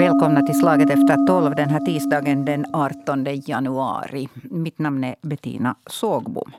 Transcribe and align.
Välkomna 0.00 0.42
till 0.42 0.58
Slaget 0.58 0.90
efter 0.90 1.26
tolv 1.26 1.54
den 1.54 1.68
här 1.70 1.80
tisdagen 1.80 2.44
den 2.44 2.66
18 2.72 3.26
januari. 3.46 4.28
Mitt 4.42 4.78
namn 4.78 5.04
är 5.04 5.14
Bettina 5.22 5.76
Sågbom. 5.86 6.52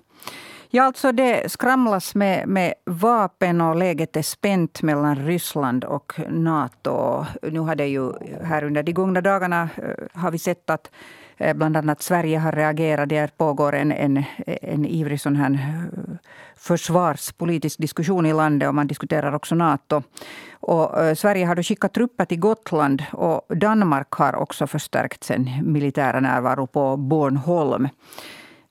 Ja, 0.73 0.83
alltså 0.83 1.11
det 1.11 1.51
skramlas 1.51 2.15
med, 2.15 2.47
med 2.47 2.73
vapen 2.85 3.61
och 3.61 3.75
läget 3.75 4.17
är 4.17 4.21
spänt 4.21 4.81
mellan 4.81 5.15
Ryssland 5.15 5.83
och 5.83 6.13
Nato. 6.29 7.25
Nu 7.41 7.59
har 7.59 7.75
det 7.75 7.87
ju 7.87 8.13
här 8.43 8.63
under 8.63 8.83
de 8.83 8.93
gångna 8.93 9.21
dagarna 9.21 9.69
eh, 9.77 10.19
har 10.21 10.31
vi 10.31 10.37
sett 10.37 10.69
att 10.69 10.91
eh, 11.37 11.53
bland 11.53 11.77
annat 11.77 12.01
Sverige 12.01 12.37
har 12.37 12.51
reagerat. 12.51 13.09
Det 13.09 13.37
pågår 13.37 13.75
en, 13.75 13.91
en, 13.91 14.23
en 14.45 14.85
ivrig 14.85 15.21
sån 15.21 15.35
här 15.35 15.51
eh, 15.51 16.15
försvarspolitisk 16.55 17.77
diskussion 17.77 18.25
i 18.25 18.33
landet 18.33 18.67
och 18.67 18.75
man 18.75 18.87
diskuterar 18.87 19.35
också 19.35 19.55
Nato. 19.55 20.03
Och 20.51 21.17
Sverige 21.17 21.45
har 21.45 21.55
då 21.55 21.63
skickat 21.63 21.93
trupper 21.93 22.25
till 22.25 22.39
Gotland 22.39 23.03
och 23.11 23.57
Danmark 23.57 24.11
har 24.11 24.35
också 24.35 24.67
förstärkt 24.67 25.23
sin 25.23 25.49
militära 25.63 26.19
närvaro 26.19 26.67
på 26.67 26.97
Bornholm. 26.97 27.87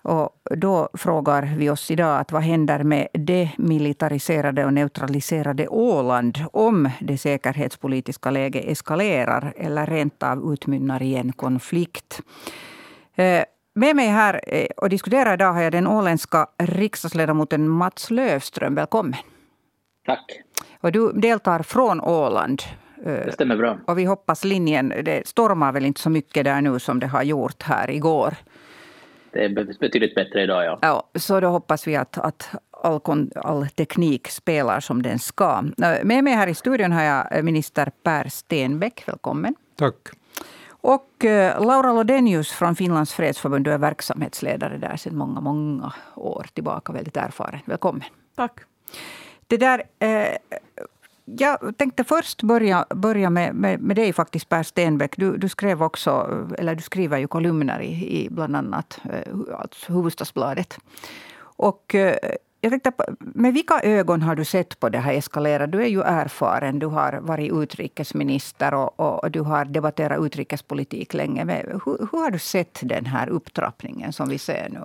Och 0.03 0.37
då 0.57 0.89
frågar 0.95 1.55
vi 1.57 1.71
oss 1.71 1.91
idag 1.91 2.21
att 2.21 2.33
vad 2.33 2.43
händer 2.43 2.85
med 2.85 3.09
det 3.13 3.51
militariserade 3.59 4.65
och 4.65 4.73
neutraliserade 4.73 5.69
Åland 5.69 6.39
om 6.53 6.91
det 7.01 7.19
säkerhetspolitiska 7.19 8.31
läget 8.31 8.65
eskalerar 8.65 9.53
eller 9.57 9.87
rent 9.87 10.23
av 10.23 10.53
utmynnar 10.53 11.03
i 11.03 11.15
en 11.15 11.33
konflikt. 11.33 12.21
Eh, 13.15 13.45
med 13.75 13.97
mig 13.97 14.09
här 14.09 14.41
eh, 14.47 14.67
och 14.77 14.89
diskutera 14.89 15.35
idag 15.35 15.53
har 15.53 15.63
jag 15.63 15.73
den 15.73 15.87
åländska 15.87 16.47
riksdagsledamoten 16.59 17.69
Mats 17.69 18.11
Lövström. 18.11 18.75
Välkommen. 18.75 19.15
Tack. 20.07 20.43
Och 20.81 20.93
du 20.93 21.13
deltar 21.13 21.63
från 21.63 22.01
Åland. 22.01 22.63
Eh, 23.05 23.13
det 23.13 23.33
stämmer 23.33 23.57
bra. 23.57 23.79
Och 23.87 23.99
vi 23.99 24.05
hoppas 24.05 24.45
linjen, 24.45 24.89
det 24.89 25.27
stormar 25.27 25.73
väl 25.73 25.87
inte 25.87 26.01
så 26.01 26.11
mycket 26.11 26.45
där 26.45 26.61
nu 26.61 26.79
som 26.79 27.01
det 27.01 27.07
har 27.07 27.23
gjort 27.23 27.63
här 27.63 27.91
igår. 27.91 28.35
Det 29.33 29.45
är 29.45 29.79
betydligt 29.81 30.15
bättre 30.15 30.43
idag, 30.43 30.65
ja. 30.65 30.79
ja 30.83 31.09
så 31.15 31.41
då 31.41 31.49
hoppas 31.49 31.87
vi 31.87 31.97
att, 31.97 32.19
att 32.19 32.49
all, 32.71 33.31
all 33.35 33.69
teknik 33.69 34.29
spelar 34.29 34.81
som 34.81 35.03
den 35.03 35.19
ska. 35.19 35.63
Med 36.03 36.25
mig 36.25 36.33
här 36.33 36.47
i 36.47 36.55
studion 36.55 36.93
har 36.93 37.03
jag 37.03 37.45
minister 37.45 37.91
Per 38.03 38.29
Stenbeck. 38.29 39.03
Välkommen. 39.07 39.55
Tack. 39.77 39.97
Och 40.83 41.25
eh, 41.25 41.67
Laura 41.67 41.93
Lodenius 41.93 42.51
från 42.53 42.77
Finlands 42.77 43.13
fredsförbund, 43.13 43.65
du 43.65 43.73
är 43.73 43.79
verksamhetsledare 43.79 44.79
där 44.79 44.97
sedan 44.97 45.17
många, 45.17 45.41
många 45.41 45.93
år 46.15 46.47
tillbaka. 46.55 46.93
Väldigt 46.93 47.17
erfaren. 47.17 47.61
Välkommen. 47.65 48.05
Tack. 48.37 48.61
Det 49.47 49.57
där, 49.57 49.83
eh, 49.99 50.37
jag 51.39 51.77
tänkte 51.77 52.05
först 52.05 52.43
börja, 52.43 52.87
börja 52.95 53.31
med, 53.31 53.55
med, 53.55 53.81
med 53.81 53.97
dig 53.97 54.13
faktiskt, 54.13 54.49
Per 54.49 54.63
Stenbeck. 54.63 55.17
Du, 55.17 55.37
du, 55.37 55.49
skrev 55.49 55.83
också, 55.83 56.47
eller 56.59 56.75
du 56.75 56.83
skriver 56.83 57.19
ju 57.19 57.27
kolumner 57.27 57.81
i, 57.81 58.25
i 58.25 58.29
bland 58.31 58.57
annat 58.57 59.01
eh, 59.05 59.35
alltså 59.59 59.93
Hufvudstadsbladet. 59.93 60.79
Och 61.41 61.95
eh, 61.95 62.17
jag 62.61 62.71
tänkte, 62.71 62.93
med 63.19 63.55
vilka 63.55 63.81
ögon 63.83 64.23
har 64.23 64.35
du 64.35 64.45
sett 64.45 64.81
på 64.81 64.89
det 64.89 64.99
här 64.99 65.15
eskalera? 65.15 65.67
Du 65.67 65.83
är 65.83 65.87
ju 65.87 66.03
erfaren, 66.03 66.79
du 66.79 66.87
har 66.87 67.13
varit 67.13 67.53
utrikesminister 67.53 68.75
och, 68.75 69.01
och, 69.01 69.25
och 69.25 69.31
du 69.31 69.41
har 69.41 69.65
debatterat 69.65 70.27
utrikespolitik 70.27 71.15
länge. 71.15 71.45
Men 71.45 71.57
hur, 71.57 72.09
hur, 72.13 72.19
har 72.21 72.31
du 72.31 72.39
sett 72.39 72.79
den 72.83 73.07
här 73.07 73.29
upptrappningen 73.29 74.13
som 74.13 74.29
vi 74.29 74.39
ser 74.39 74.69
nu? 74.69 74.81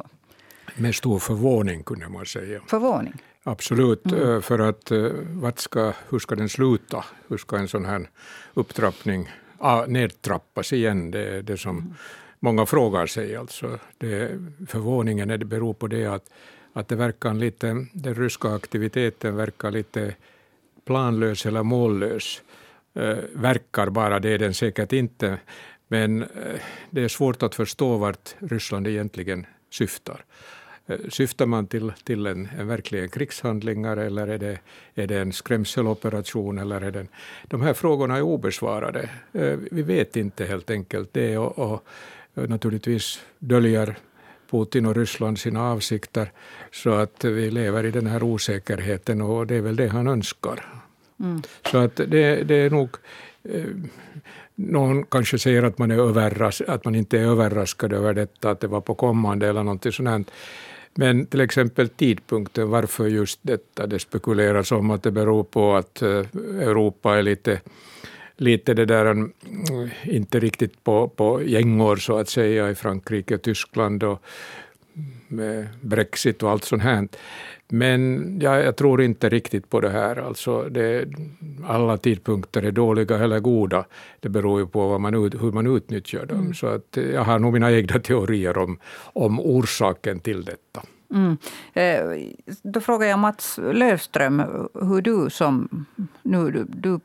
Med 0.76 0.96
stor 0.96 1.20
förvåning, 1.20 1.84
kunde 1.84 2.10
man 2.10 2.26
säga. 2.26 2.60
Förvåning? 2.68 3.14
Absolut, 3.48 4.06
mm. 4.06 4.30
Eh, 4.30 4.42
för 4.42 4.60
att 4.60 4.92
eh, 4.92 5.12
vad 5.30 5.60
ska, 5.60 5.94
hur 6.10 6.20
ska 6.20 6.36
den 6.36 6.50
sluta? 6.50 7.06
Hur 7.28 7.38
ska 7.38 7.58
en 7.58 7.68
sån 7.68 7.86
här 7.86 8.10
upptrappning 8.54 9.30
ah, 9.58 9.86
nedtrappas 9.86 10.74
igen? 10.74 11.12
Det 11.12 11.38
är 11.38 11.42
det 11.42 11.58
som 11.58 11.78
mm. 11.78 11.94
många 12.40 12.66
frågar 12.66 13.06
sig. 13.06 13.36
Alltså. 13.36 13.80
Det, 13.98 14.40
förvåningen 14.68 15.30
är, 15.30 15.38
det 15.38 15.46
beror 15.46 15.74
på 15.74 15.88
det 15.88 16.06
att 16.06 16.30
att 16.76 16.88
det 16.88 16.96
verkar 16.96 17.34
lite, 17.34 17.86
den 17.94 18.16
ryska 18.16 18.50
aktiviteten 18.50 19.36
verkar 19.36 19.72
lite 19.72 20.16
planlös 20.86 21.46
eller 21.46 21.64
mållös. 21.64 22.42
Eh, 22.94 23.18
verkar 23.34 23.90
bara, 23.90 24.20
det 24.20 24.30
är 24.30 24.38
den 24.38 24.54
säkert 24.54 24.94
inte. 24.94 25.40
Men 25.88 26.22
eh, 26.24 26.60
det 26.90 27.04
är 27.04 27.08
svårt 27.08 27.44
att 27.44 27.56
förstå 27.56 27.98
vart 27.98 28.36
Ryssland 28.40 28.88
egentligen 28.88 29.46
syftar. 29.72 30.26
Eh, 30.88 30.98
syftar 31.10 31.46
man 31.46 31.68
till, 31.68 31.94
till 32.04 32.26
en, 32.26 32.50
en 32.60 32.68
verkligen 32.68 33.10
krigshandlingar 33.10 33.98
eller 33.98 34.28
är 34.28 34.38
det, 34.38 34.60
är 34.96 35.08
det 35.08 35.20
en 35.20 35.34
skrämseloperation? 35.34 36.58
Eller 36.58 36.82
är 36.82 36.92
det, 36.92 37.08
de 37.44 37.62
här 37.62 37.74
frågorna 37.74 38.18
är 38.18 38.22
obesvarade. 38.22 39.10
Eh, 39.34 39.58
vi 39.72 39.82
vet 39.82 40.16
inte 40.16 40.46
helt 40.46 40.70
enkelt 40.70 41.10
det 41.14 41.38
och, 41.38 41.60
och 41.60 41.84
naturligtvis 42.34 43.20
döljer 43.40 43.96
Putin 44.52 44.86
och 44.86 44.96
Ryssland 44.96 45.40
sina 45.40 45.72
avsikter. 45.72 46.32
Så 46.72 46.90
att 46.90 47.24
vi 47.24 47.52
lever 47.52 47.86
i 47.86 47.92
den 47.92 48.08
här 48.08 48.24
osäkerheten 48.24 49.22
och 49.22 49.48
det 49.48 49.56
är 49.56 49.62
väl 49.62 49.76
det 49.76 49.88
han 49.88 50.08
önskar. 50.08 50.66
Mm. 51.20 51.42
Så 51.72 51.78
att 51.78 51.96
det, 51.96 52.44
det 52.44 52.56
är 52.56 52.70
nog... 52.70 52.90
Eh, 53.44 53.66
någon 54.58 55.06
kanske 55.06 55.40
säger 55.40 55.64
att 55.64 55.78
man, 55.78 55.92
är 55.92 55.98
överras, 55.98 56.62
att 56.62 56.86
man 56.86 56.96
inte 56.96 57.20
är 57.20 57.22
överraskad 57.22 57.94
över 57.94 58.14
detta, 58.14 58.52
att 58.52 58.60
det 58.60 58.68
var 58.68 58.82
på 58.82 58.96
kommande 58.96 59.48
eller 59.48 59.64
någonting 59.64 59.92
sånt. 59.92 60.32
Men 60.98 61.26
till 61.26 61.42
exempel 61.42 61.90
tidpunkten, 61.90 62.70
varför 62.70 63.08
just 63.08 63.40
detta? 63.42 63.88
Det 63.88 64.00
spekuleras 64.00 64.72
om 64.72 64.92
att 64.92 65.04
det 65.04 65.12
beror 65.12 65.44
på 65.44 65.76
att 65.76 66.02
eh, 66.02 66.26
Europa 66.60 67.18
är 67.18 67.24
lite 67.24 67.62
lite 68.38 68.74
det 68.74 68.86
där, 68.86 69.06
mm, 69.06 69.32
inte 70.04 70.40
riktigt 70.40 70.84
på, 70.84 71.08
på 71.08 71.44
gängor 71.44 71.96
så 71.96 72.18
att 72.18 72.30
säga 72.30 72.70
i 72.70 72.76
Frankrike 72.76 73.38
Tyskland 73.38 74.04
och 74.04 74.22
mm, 74.96 75.12
med 75.28 75.68
Brexit 75.82 76.44
och 76.44 76.52
allt 76.52 76.64
sånt 76.64 76.84
här. 76.84 77.08
Men 77.68 78.32
ja, 78.42 78.60
jag 78.60 78.76
tror 78.76 79.02
inte 79.02 79.30
riktigt 79.30 79.70
på 79.70 79.82
det 79.82 79.90
här. 79.90 80.16
Alltså 80.16 80.64
det, 80.64 81.06
alla 81.68 81.98
tidpunkter 81.98 82.64
är 82.64 82.72
dåliga 82.72 83.18
eller 83.18 83.40
goda. 83.40 83.86
Det 84.20 84.30
beror 84.30 84.60
ju 84.60 84.68
på 84.68 85.00
man, 85.00 85.14
hur 85.14 85.52
man 85.52 85.76
utnyttjar 85.76 86.26
dem. 86.26 86.40
Mm. 86.40 86.54
Så 86.54 86.68
att 86.68 86.98
jag 87.14 87.24
har 87.24 87.40
nog 87.40 87.54
mina 87.54 87.72
egna 87.72 88.00
teorier 88.00 88.58
om, 88.58 88.80
om 89.04 89.40
orsaken 89.40 90.20
till 90.20 90.46
detta. 90.46 90.82
Mm. 91.14 91.38
Eh, 91.74 92.28
då 92.64 92.82
frågar 92.82 93.08
jag 93.08 93.20
Mats 93.20 93.60
Lövström, 93.74 94.44
hur 94.74 95.02
du 95.02 95.30
som... 95.30 95.86
Nu, 96.24 96.52
du, 96.52 96.66
du 96.70 97.00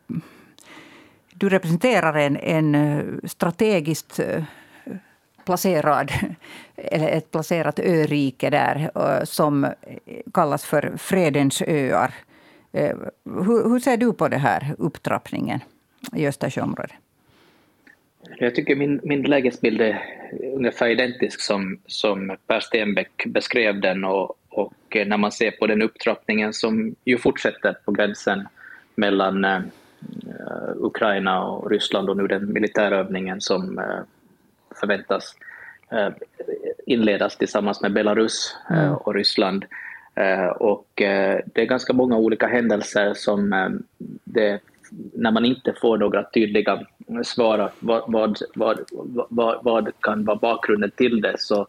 du 1.40 1.48
representerar 1.48 2.14
en, 2.14 2.36
en 2.36 2.74
eh, 2.74 3.04
strategiskt 3.24 4.18
eh, 4.18 4.42
placerad, 5.44 6.12
eller 6.76 7.08
ett 7.08 7.30
placerat 7.30 7.78
örike 7.78 8.50
där 8.50 8.90
eh, 8.94 9.24
som 9.24 9.66
kallas 10.34 10.64
för 10.64 10.92
Fredens 10.96 11.62
öar. 11.62 12.14
Eh, 12.72 12.96
hur, 13.24 13.68
hur 13.70 13.80
ser 13.80 13.96
du 13.96 14.12
på 14.12 14.28
den 14.28 14.40
här 14.40 14.74
upptrappningen 14.78 15.60
i 16.12 16.26
Östersjöområdet? 16.26 16.92
Jag 18.38 18.54
tycker 18.54 18.76
min, 18.76 19.00
min 19.02 19.22
lägesbild 19.22 19.80
är 19.80 20.02
ungefär 20.54 20.88
identisk 20.88 21.40
som, 21.40 21.78
som 21.86 22.36
Per 22.46 22.60
Stenbeck 22.60 23.26
beskrev 23.26 23.80
den 23.80 24.04
och, 24.04 24.34
och 24.48 24.74
när 25.06 25.16
man 25.16 25.32
ser 25.32 25.50
på 25.50 25.66
den 25.66 25.82
upptrappningen 25.82 26.52
som 26.52 26.94
ju 27.04 27.18
fortsätter 27.18 27.76
på 27.84 27.92
gränsen 27.92 28.48
mellan 28.94 29.44
eh, 29.44 29.60
Ukraina 30.76 31.44
och 31.44 31.70
Ryssland 31.70 32.10
och 32.10 32.16
nu 32.16 32.26
den 32.26 32.52
militärövningen 32.52 33.40
som 33.40 33.78
förväntas 34.80 35.34
eh, 35.92 36.08
inledas 36.86 37.36
tillsammans 37.36 37.80
med 37.80 37.92
Belarus 37.92 38.56
mm. 38.70 38.94
och 38.94 39.14
Ryssland. 39.14 39.64
Och 40.56 40.88
det 40.96 41.54
är 41.54 41.64
ganska 41.64 41.92
många 41.92 42.16
olika 42.16 42.46
händelser 42.46 43.14
som 43.14 43.50
det, 44.24 44.60
när 45.14 45.30
man 45.30 45.44
inte 45.44 45.72
får 45.80 45.98
några 45.98 46.22
tydliga 46.22 46.86
svar 47.24 47.70
vad, 47.80 48.02
vad, 48.06 48.38
vad, 48.54 48.80
vad, 49.28 49.64
vad 49.64 49.90
kan 50.00 50.24
vara 50.24 50.36
bakgrunden 50.36 50.90
till 50.90 51.20
det 51.20 51.34
så, 51.38 51.66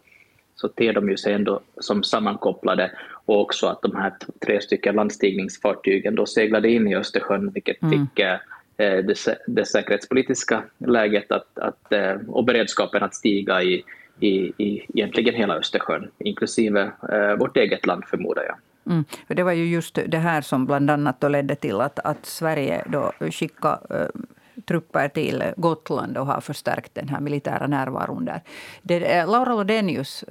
så 0.56 0.68
ter 0.68 0.94
de 0.94 1.10
ju 1.10 1.18
sig 1.18 1.34
ändå 1.34 1.60
som 1.80 2.04
sammankopplade 2.04 2.92
och 3.26 3.42
också 3.42 3.68
att 3.68 3.82
de 3.82 3.96
här 3.96 4.14
tre 4.46 4.62
stycken 4.62 4.96
landstigningsfartygen 4.96 6.16
då 6.16 6.26
seglade 6.26 6.70
in 6.70 6.88
i 6.88 6.96
Östersjön, 6.96 7.52
vilket 7.52 7.82
mm. 7.82 7.92
fick 7.92 8.20
eh, 8.20 8.38
det, 8.78 9.38
det 9.48 9.66
säkerhetspolitiska 9.66 10.64
läget 10.78 11.32
att, 11.32 11.58
att, 11.60 11.94
eh, 11.94 12.16
och 12.28 12.46
beredskapen 12.46 13.04
att 13.04 13.16
stiga 13.16 13.64
i, 13.64 13.84
i, 14.20 14.54
i 14.58 14.86
egentligen 14.94 15.36
hela 15.36 15.56
Östersjön, 15.56 16.12
inklusive 16.20 16.92
eh, 17.12 17.36
vårt 17.40 17.58
eget 17.58 17.86
land 17.86 18.04
förmodar 18.06 18.44
jag. 18.44 18.56
Mm. 18.94 19.06
Det 19.28 19.44
var 19.44 19.52
ju 19.52 19.66
just 19.66 20.00
det 20.08 20.18
här 20.18 20.42
som 20.42 20.66
bland 20.66 20.92
annat 20.92 21.22
då 21.22 21.28
ledde 21.28 21.56
till 21.56 21.82
att, 21.82 22.00
att 22.00 22.26
Sverige 22.26 22.84
då 22.90 23.12
skickade 23.32 23.80
eh, 23.90 24.22
trupper 24.68 25.08
till 25.08 25.44
Gotland 25.58 26.18
och 26.18 26.26
har 26.26 26.42
förstärkt 26.42 26.96
den 26.96 27.10
här 27.10 27.20
militära 27.20 27.68
närvaron 27.68 28.26
där. 28.26 28.42
Det, 28.82 29.26
Laura 29.26 29.56
Lodenius 29.56 30.26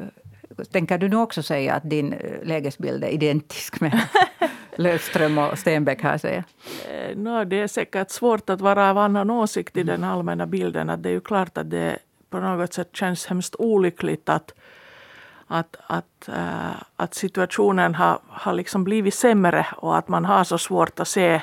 Tänker 0.70 0.98
du 0.98 1.08
nu 1.08 1.16
också 1.16 1.42
säga 1.42 1.75
att 1.75 1.90
din 1.90 2.12
eh, 2.12 2.19
lägesbild 2.42 3.04
är 3.04 3.08
identisk 3.08 3.81
med 3.81 3.92
Löfström 4.76 5.38
och 5.38 5.58
Stenbeck 5.58 6.02
här 6.02 6.19
säger? 6.19 6.44
Eh, 6.90 7.17
no, 7.17 7.44
det 7.44 7.61
är 7.61 7.67
säkert 7.67 8.11
svårt 8.11 8.50
att 8.50 8.61
vara 8.61 8.90
av 8.90 8.99
annan 8.99 9.31
åsikt 9.31 9.76
i 9.76 9.82
den 9.82 10.05
allmänna 10.05 10.46
bilden. 10.46 10.90
Att 10.90 11.02
det 11.02 11.08
är 11.08 11.12
ju 11.12 11.20
klart 11.20 11.58
att 11.58 11.70
det 11.70 11.99
på 12.31 12.40
något 12.40 12.72
sätt 12.72 12.96
känns 12.96 13.26
hemskt 13.26 13.55
olyckligt 13.58 14.28
att, 14.28 14.55
att, 15.46 15.76
att, 15.87 16.28
äh, 16.28 16.82
att 16.96 17.14
situationen 17.14 17.94
har, 17.94 18.19
har 18.28 18.52
liksom 18.52 18.84
blivit 18.84 19.14
sämre 19.14 19.67
och 19.76 19.99
att 19.99 20.08
man 20.08 20.25
har 20.25 20.44
så 20.44 20.58
svårt 20.58 21.00
att 21.00 21.08
se 21.08 21.34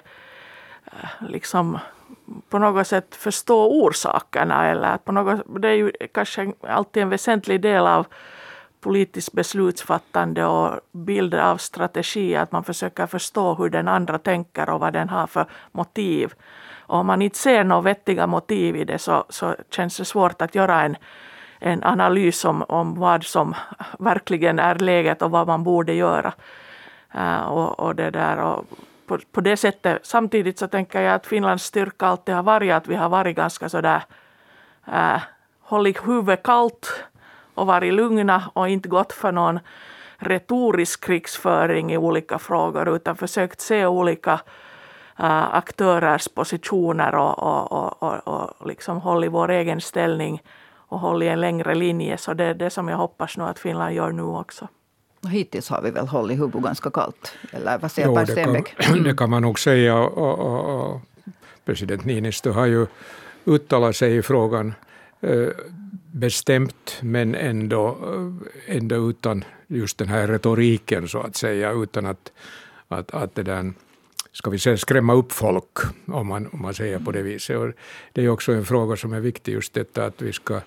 äh, 0.86 1.28
liksom 1.30 1.80
på 2.50 2.60
något 2.60 2.88
sätt 2.88 3.16
förstå 3.16 3.84
orsakerna. 3.84 4.68
Eller 4.68 4.88
att 4.88 5.06
på 5.06 5.12
något, 5.12 5.62
det 5.62 5.68
är 5.68 5.74
ju 5.74 5.92
kanske 6.14 6.54
alltid 6.62 7.04
en 7.04 7.10
väsentlig 7.10 7.62
del 7.62 7.88
av 7.88 8.08
politiskt 8.88 9.34
beslutsfattande 9.34 10.46
och 10.46 10.80
bilder 10.92 11.40
av 11.40 11.58
strategi, 11.58 12.36
att 12.36 12.52
man 12.52 12.64
försöker 12.64 13.08
förstå 13.08 13.54
hur 13.54 13.70
den 13.70 13.88
andra 13.88 14.18
tänker 14.18 14.70
och 14.70 14.80
vad 14.80 14.94
den 14.94 15.10
har 15.10 15.28
för 15.28 15.46
motiv. 15.72 16.34
Och 16.88 16.98
om 16.98 17.08
man 17.08 17.22
inte 17.22 17.38
ser 17.38 17.64
några 17.64 17.82
vettiga 17.82 18.28
motiv 18.28 18.76
i 18.76 18.84
det 18.84 19.00
så, 19.00 19.26
så 19.30 19.56
känns 19.70 19.98
det 19.98 20.06
svårt 20.06 20.42
att 20.42 20.56
göra 20.56 20.82
en, 20.82 20.96
en 21.60 21.84
analys 21.84 22.46
om, 22.46 22.64
om 22.68 23.00
vad 23.00 23.24
som 23.24 23.56
verkligen 24.00 24.60
är 24.60 24.76
läget 24.76 25.22
och 25.22 25.32
vad 25.32 25.48
man 25.48 25.64
borde 25.64 25.94
göra. 25.94 26.34
Uh, 27.16 27.42
och, 27.42 27.80
och, 27.80 27.96
det 27.96 28.12
där, 28.12 28.38
och 28.38 28.66
på, 29.08 29.20
på 29.32 29.42
det 29.42 29.58
sättet. 29.58 30.06
Samtidigt 30.06 30.60
så 30.60 30.68
tänker 30.68 31.02
jag 31.02 31.14
att 31.14 31.28
Finlands 31.28 31.64
styrka 31.64 32.08
alltid 32.08 32.36
har 32.36 32.44
varit 32.44 32.74
att 32.74 32.88
vi 32.88 32.96
har 32.96 33.10
varit 33.10 33.36
ganska 33.36 33.70
sådär 33.70 34.02
uh, 34.88 35.22
hållit 35.62 36.08
huvudet 36.08 36.44
kallt 36.44 37.04
och 37.58 37.68
varit 37.68 37.94
lugna 37.94 38.52
och 38.54 38.70
inte 38.70 38.90
gått 38.90 39.14
för 39.14 39.32
någon 39.32 39.60
retorisk 40.18 41.06
krigsföring 41.06 41.92
i 41.92 41.98
olika 41.98 42.40
frågor 42.40 42.96
utan 42.96 43.16
försökt 43.16 43.62
se 43.62 43.86
olika 43.86 44.34
uh, 45.20 45.56
aktörers 45.56 46.28
positioner 46.28 47.16
och, 47.16 47.40
och, 47.40 47.72
och, 47.72 48.04
och, 48.04 48.28
och 48.28 48.68
liksom 48.68 48.98
hållit 48.98 49.32
vår 49.32 49.52
egen 49.52 49.82
ställning 49.82 50.42
och 50.90 51.00
hållit 51.00 51.30
en 51.30 51.42
längre 51.42 51.76
linje. 51.76 52.18
Så 52.18 52.34
det 52.34 52.44
är 52.44 52.54
det 52.54 52.70
som 52.70 52.88
jag 52.88 52.98
hoppas 52.98 53.38
nu 53.38 53.44
att 53.44 53.60
Finland 53.60 53.96
gör 53.96 54.12
nu 54.12 54.24
också. 54.24 54.68
Hittills 55.30 55.70
har 55.70 55.82
vi 55.82 55.92
väl 55.92 56.08
hållit 56.08 56.40
huvudet 56.40 56.62
ganska 56.62 56.90
kallt? 56.90 57.34
Eller 57.52 57.78
vad 57.78 57.92
säger 57.92 58.08
jo, 58.08 58.16
Per 58.16 58.26
Stenbeck? 58.26 58.76
Det 58.78 58.84
kan, 58.84 59.04
det 59.04 59.18
kan 59.18 59.30
man 59.30 59.42
nog 59.42 59.60
säga. 59.60 59.98
Och, 59.98 60.40
och, 60.40 60.90
och, 60.90 61.02
president 61.66 62.06
Niinistö 62.06 62.52
har 62.52 62.66
ju 62.66 62.88
uttalat 63.46 63.96
sig 63.96 64.18
i 64.18 64.22
frågan 64.22 64.74
eh, 65.22 65.48
bestämt 66.20 66.98
men 67.02 67.36
ändå, 67.36 67.98
ändå 68.66 69.10
utan 69.10 69.44
just 69.68 69.98
den 69.98 70.08
här 70.08 70.28
retoriken 70.28 71.08
så 71.08 71.20
att 71.20 71.36
säga, 71.36 71.72
utan 71.72 72.06
att, 72.06 72.32
att, 72.88 73.12
att 73.12 73.36
det 73.36 73.44
där, 73.44 73.74
ska 74.32 74.50
vi 74.50 74.60
säga, 74.60 74.78
skrämma 74.78 75.14
upp 75.14 75.32
folk, 75.32 75.78
om 76.06 76.28
man, 76.28 76.48
om 76.48 76.62
man 76.62 76.74
säger 76.74 77.00
på 77.00 77.12
det 77.12 77.22
viset. 77.22 77.58
Och 77.58 77.72
det 78.14 78.22
är 78.22 78.30
också 78.30 78.52
en 78.52 78.66
fråga 78.66 78.96
som 78.96 79.14
är 79.14 79.20
viktig, 79.20 79.54
just 79.54 79.74
detta 79.74 80.06
att 80.06 80.22
vi 80.22 80.34
ska 80.34 80.62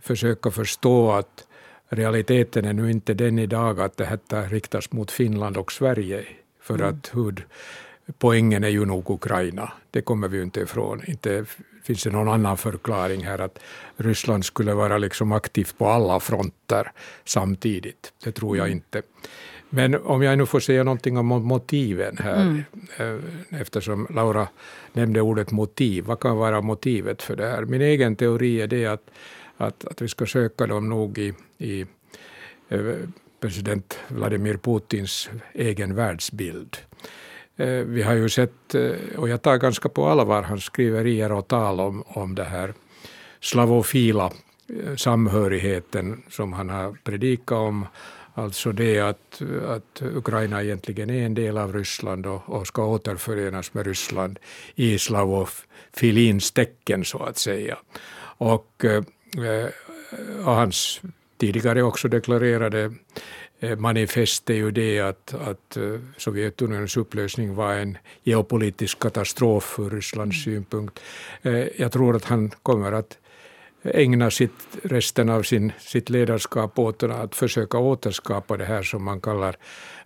försöka 0.00 0.50
förstå 0.50 1.12
att 1.12 1.46
realiteten 1.88 2.64
är 2.64 2.72
nu 2.72 2.90
inte 2.90 3.14
den 3.14 3.38
idag 3.38 3.80
att 3.80 3.96
det 3.96 4.04
här 4.04 4.48
riktas 4.48 4.92
mot 4.92 5.10
Finland 5.10 5.56
och 5.56 5.72
Sverige, 5.72 6.24
för 6.60 6.74
mm. 6.74 6.88
att 6.88 7.12
huvudpoängen 7.14 8.64
är 8.64 8.68
ju 8.68 8.84
nog 8.84 9.10
Ukraina. 9.10 9.72
Det 9.90 10.02
kommer 10.02 10.28
vi 10.28 10.36
ju 10.36 10.42
inte 10.42 10.60
ifrån. 10.60 11.02
Inte 11.06 11.44
finns 11.82 12.02
det 12.02 12.10
någon 12.10 12.28
annan 12.28 12.56
förklaring 12.56 13.24
här 13.24 13.38
att 13.38 13.58
Ryssland 13.96 14.44
skulle 14.44 14.74
vara 14.74 14.98
liksom 14.98 15.32
aktivt 15.32 15.78
på 15.78 15.88
alla 15.88 16.20
fronter 16.20 16.92
samtidigt. 17.24 18.12
Det 18.24 18.32
tror 18.32 18.56
jag 18.56 18.66
mm. 18.66 18.76
inte. 18.76 19.02
Men 19.70 19.94
om 19.94 20.22
jag 20.22 20.38
nu 20.38 20.46
får 20.46 20.60
säga 20.60 20.84
någonting 20.84 21.18
om 21.18 21.26
motiven 21.26 22.16
här, 22.18 22.42
mm. 22.42 22.62
Eh, 22.96 23.60
eftersom 23.60 24.06
Laura 24.10 24.48
nämnde 24.92 25.20
ordet 25.20 25.50
motiv. 25.50 26.04
Vad 26.04 26.20
kan 26.20 26.36
vara 26.36 26.60
motivet 26.60 27.22
för 27.22 27.36
det 27.36 27.46
här? 27.46 27.64
Min 27.64 27.80
egen 27.82 28.16
teori 28.16 28.60
är 28.60 28.66
det 28.66 28.86
att, 28.86 29.10
att, 29.56 29.84
att 29.84 30.02
vi 30.02 30.08
ska 30.08 30.26
söka 30.26 30.66
dem 30.66 30.88
nog 30.88 31.18
i, 31.18 31.34
i 31.58 31.86
eh, 32.68 32.80
president 33.40 33.98
Vladimir 34.08 34.56
Putins 34.56 35.30
egen 35.54 35.94
världsbild. 35.94 36.76
Eh, 37.60 37.84
vi 37.84 38.02
har 38.02 38.14
ju 38.14 38.28
sett, 38.28 38.74
eh, 38.74 39.18
och 39.18 39.28
jag 39.28 39.42
tar 39.42 39.56
ganska 39.56 39.88
på 39.88 40.06
allvar 40.06 40.42
hans 40.42 40.64
skriverier 40.64 41.32
och 41.32 41.48
tal 41.48 41.80
om, 41.80 42.04
om 42.06 42.34
det 42.34 42.44
här 42.44 42.74
slavofila 43.40 44.32
eh, 44.68 44.96
samhörigheten 44.96 46.22
som 46.30 46.52
han 46.52 46.70
har 46.70 46.96
predikat 47.04 47.58
om. 47.58 47.86
Alltså 48.34 48.72
det 48.72 49.00
att, 49.00 49.42
att 49.66 50.02
Ukraina 50.02 50.62
egentligen 50.62 51.10
är 51.10 51.26
en 51.26 51.34
del 51.34 51.58
av 51.58 51.72
Ryssland 51.72 52.26
och, 52.26 52.48
och 52.48 52.66
ska 52.66 52.86
återförenas 52.86 53.74
med 53.74 53.86
Ryssland 53.86 54.38
i 54.74 54.98
slavofilins 54.98 56.52
tecken 56.52 57.04
så 57.04 57.22
att 57.22 57.38
säga. 57.38 57.78
Och, 58.38 58.84
och 60.44 60.54
hans 60.54 61.00
tidigare 61.38 61.82
också 61.82 62.08
deklarerade 62.08 62.92
manifest 63.78 64.50
är 64.50 64.54
ju 64.54 64.70
det 64.70 65.00
att, 65.00 65.34
att 65.34 65.76
eh, 65.76 66.00
Sovjetunionens 66.16 66.96
upplösning 66.96 67.54
var 67.54 67.74
en 67.74 67.98
geopolitisk 68.22 68.98
katastrof 68.98 69.78
ur 69.78 69.90
Rysslands 69.90 70.46
mm. 70.46 70.56
synpunkt. 70.56 71.00
Eh, 71.42 71.66
jag 71.76 71.92
tror 71.92 72.16
att 72.16 72.24
han 72.24 72.50
kommer 72.62 72.92
att 72.92 73.18
ägna 73.82 74.30
sitt, 74.30 74.52
resten 74.82 75.28
av 75.28 75.42
sin, 75.42 75.72
sitt 75.78 76.10
ledarskap 76.10 76.78
åt 76.78 77.02
att 77.02 77.34
försöka 77.34 77.78
återskapa 77.78 78.56
det 78.56 78.64
här 78.64 78.82
som 78.82 79.04
man 79.04 79.20
kallar 79.20 79.56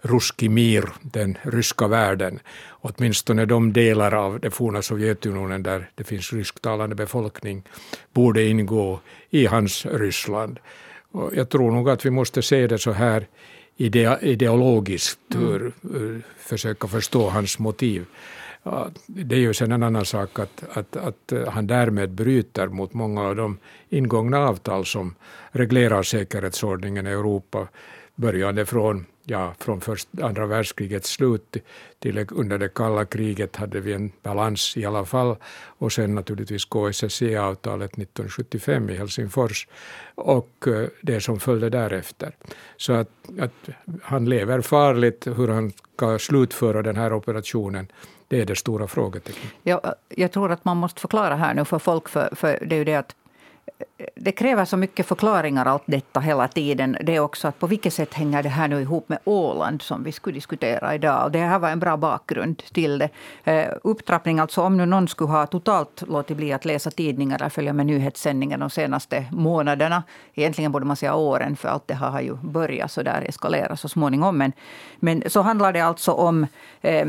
Ruski 0.03 0.49
mir, 0.49 0.85
den 1.03 1.39
ryska 1.43 1.89
världen. 1.89 2.41
Åtminstone 2.69 3.45
de 3.47 3.73
delar 3.73 4.15
av 4.15 4.41
det 4.41 4.51
forna 4.51 4.83
Sovjetunionen 4.83 5.63
där 5.63 5.91
det 5.95 6.05
finns 6.05 6.33
rysktalande 6.33 6.95
befolkning 6.95 7.63
borde 8.13 8.45
ingå 8.45 9.01
i 9.31 9.47
hans 9.47 9.87
Ryssland. 9.87 10.59
Och 11.15 11.31
jag 11.37 11.49
tror 11.49 11.71
nog 11.71 11.91
att 11.91 12.07
vi 12.07 12.11
måste 12.11 12.43
se 12.43 12.67
det 12.67 12.79
så 12.79 12.93
här 12.93 13.27
ide 13.77 14.19
ideologiskt, 14.23 15.35
mm. 15.35 16.23
försöka 16.37 16.89
förstå 16.89 17.29
hans 17.29 17.59
motiv. 17.59 18.05
Det 19.07 19.35
är 19.35 19.41
ju 19.41 19.55
sen 19.55 19.73
en 19.73 19.83
annan 19.83 20.05
sak 20.05 20.39
att, 20.39 20.65
att, 20.73 20.97
att 20.97 21.33
han 21.49 21.67
därmed 21.67 22.11
bryter 22.11 22.69
mot 22.69 22.95
många 22.95 23.23
av 23.23 23.37
de 23.37 23.59
ingångna 23.89 24.39
avtal 24.39 24.87
som 24.87 25.15
reglerar 25.53 26.03
säkerhetsordningen 26.03 27.07
i 27.07 27.11
Europa, 27.11 27.69
börjande 28.15 28.67
från 28.67 29.07
ja, 29.25 29.55
från 29.59 29.81
först, 29.81 30.09
andra 30.23 30.47
världskrigets 30.47 31.11
slut 31.11 31.57
till 31.99 32.27
under 32.31 32.59
det 32.59 32.75
kalla 32.75 33.05
kriget 33.05 33.57
hade 33.57 33.81
vi 33.81 33.93
en 33.93 34.13
balans 34.23 34.77
i 34.77 34.85
alla 34.85 35.05
fall. 35.05 35.37
Och 35.79 35.93
sen 35.93 36.15
naturligtvis 36.15 36.65
KSSE-avtalet 36.65 37.91
1975 37.91 38.91
i 38.91 38.97
Helsingfors 38.97 39.69
och 40.15 40.67
eh, 40.67 40.89
det 41.01 41.21
som 41.21 41.41
följde 41.41 41.71
därefter. 41.71 42.37
Så 42.77 42.93
att, 42.93 43.09
att 43.41 43.69
han 44.03 44.29
lever 44.29 44.61
farligt, 44.61 45.27
hur 45.27 45.49
han 45.49 45.73
ska 45.97 46.19
slutföra 46.19 46.83
den 46.83 46.97
här 46.97 47.13
operationen 47.13 47.87
det 48.29 48.41
är 48.41 48.47
det 48.47 48.57
stora 48.57 48.87
frågetecknet. 48.87 49.53
Jag, 49.63 49.85
eh, 49.85 49.93
jag 50.09 50.33
tror 50.33 50.53
att 50.53 50.65
man 50.65 50.77
måste 50.77 51.01
förklara 51.01 51.37
här 51.37 51.55
nu 51.55 51.65
för 51.65 51.79
folk, 51.79 52.09
för, 52.09 52.35
för 52.35 52.59
det 52.67 52.75
är 52.75 52.79
ju 52.79 52.85
det 52.85 52.95
att 52.95 53.17
det 54.15 54.33
kräver 54.33 54.65
så 54.65 54.77
mycket 54.77 55.07
förklaringar 55.07 55.67
allt 55.67 55.83
detta 55.87 56.21
hela 56.21 56.49
tiden. 56.49 56.97
Det 57.03 57.17
är 57.17 57.21
också 57.21 57.49
att 57.49 57.59
på 57.59 57.67
vilket 57.67 57.95
sätt 57.95 58.15
hänger 58.15 58.43
det 58.43 58.49
här 58.49 58.69
nu 58.69 58.81
ihop 58.81 59.09
med 59.09 59.19
Åland 59.25 59.83
som 59.83 60.05
vi 60.05 60.13
skulle 60.13 60.35
diskutera 60.35 60.95
idag. 60.95 61.25
Och 61.25 61.31
det 61.31 61.39
här 61.39 61.59
var 61.59 61.71
en 61.71 61.79
bra 61.79 61.97
bakgrund 61.97 62.63
till 62.73 62.99
det. 62.99 63.09
Eh, 63.45 63.73
upptrappning, 63.83 64.39
alltså 64.39 64.63
om 64.63 64.77
nu 64.77 64.87
någon 64.87 65.09
skulle 65.09 65.31
ha 65.31 65.47
totalt 65.47 66.03
låtit 66.09 66.37
bli 66.37 66.53
att 66.53 66.65
läsa 66.65 66.91
tidningar 66.91 67.37
eller 67.37 67.49
följa 67.49 67.73
med 67.73 67.87
nyhetssändningar 67.87 68.59
de 68.59 68.71
senaste 68.71 69.25
månaderna. 69.33 70.03
Egentligen 70.35 70.73
borde 70.73 70.87
man 70.87 70.97
säga 70.97 71.15
åren 71.15 71.57
för 71.57 71.69
allt 71.69 71.89
det 71.89 71.95
här 71.95 72.11
har 72.11 72.21
ju 72.21 72.35
börjat 72.35 72.93
så 72.93 73.03
där 73.03 73.23
eskalera 73.29 73.77
så 73.77 73.89
småningom. 73.89 74.39
Men, 74.39 74.53
men 74.97 75.23
så 75.27 75.43
handlar 75.43 75.73
det 75.73 75.81
alltså 75.81 76.13
om 76.13 76.47
eh, 76.83 77.07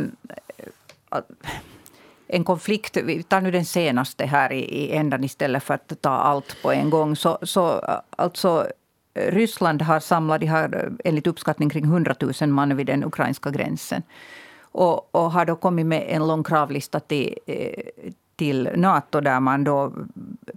en 2.36 2.44
konflikt, 2.44 2.98
vi 2.98 3.24
tar 3.24 3.42
nu 3.42 3.52
den 3.52 3.66
senaste 3.66 4.26
här 4.26 4.52
i, 4.52 4.60
i 4.60 4.92
ändan 4.92 5.24
istället 5.24 5.64
för 5.64 5.74
att 5.74 6.02
ta 6.02 6.10
allt 6.10 6.58
på 6.62 6.72
en 6.72 6.90
gång. 6.90 7.16
Så, 7.16 7.38
så 7.42 7.72
äh, 7.72 8.00
alltså, 8.10 8.68
Ryssland 9.14 9.82
har 9.82 10.00
samlat, 10.00 10.42
de 10.42 10.48
har 10.48 10.76
äh, 10.76 11.10
enligt 11.10 11.28
uppskattning 11.28 11.70
kring 11.70 11.86
100 11.86 12.16
000 12.42 12.50
man 12.50 12.78
vid 12.78 12.88
den 12.88 13.04
ukrainska 13.04 13.50
gränsen. 13.50 14.04
Och, 14.62 15.16
och 15.16 15.32
har 15.32 15.46
då 15.46 15.56
kommit 15.56 15.86
med 15.86 16.06
en 16.08 16.28
lång 16.28 16.44
kravlista 16.44 17.00
till, 17.00 17.38
äh, 17.46 18.12
till 18.36 18.70
Nato 18.76 19.22
där 19.22 19.40
man 19.40 19.64
då 19.64 19.94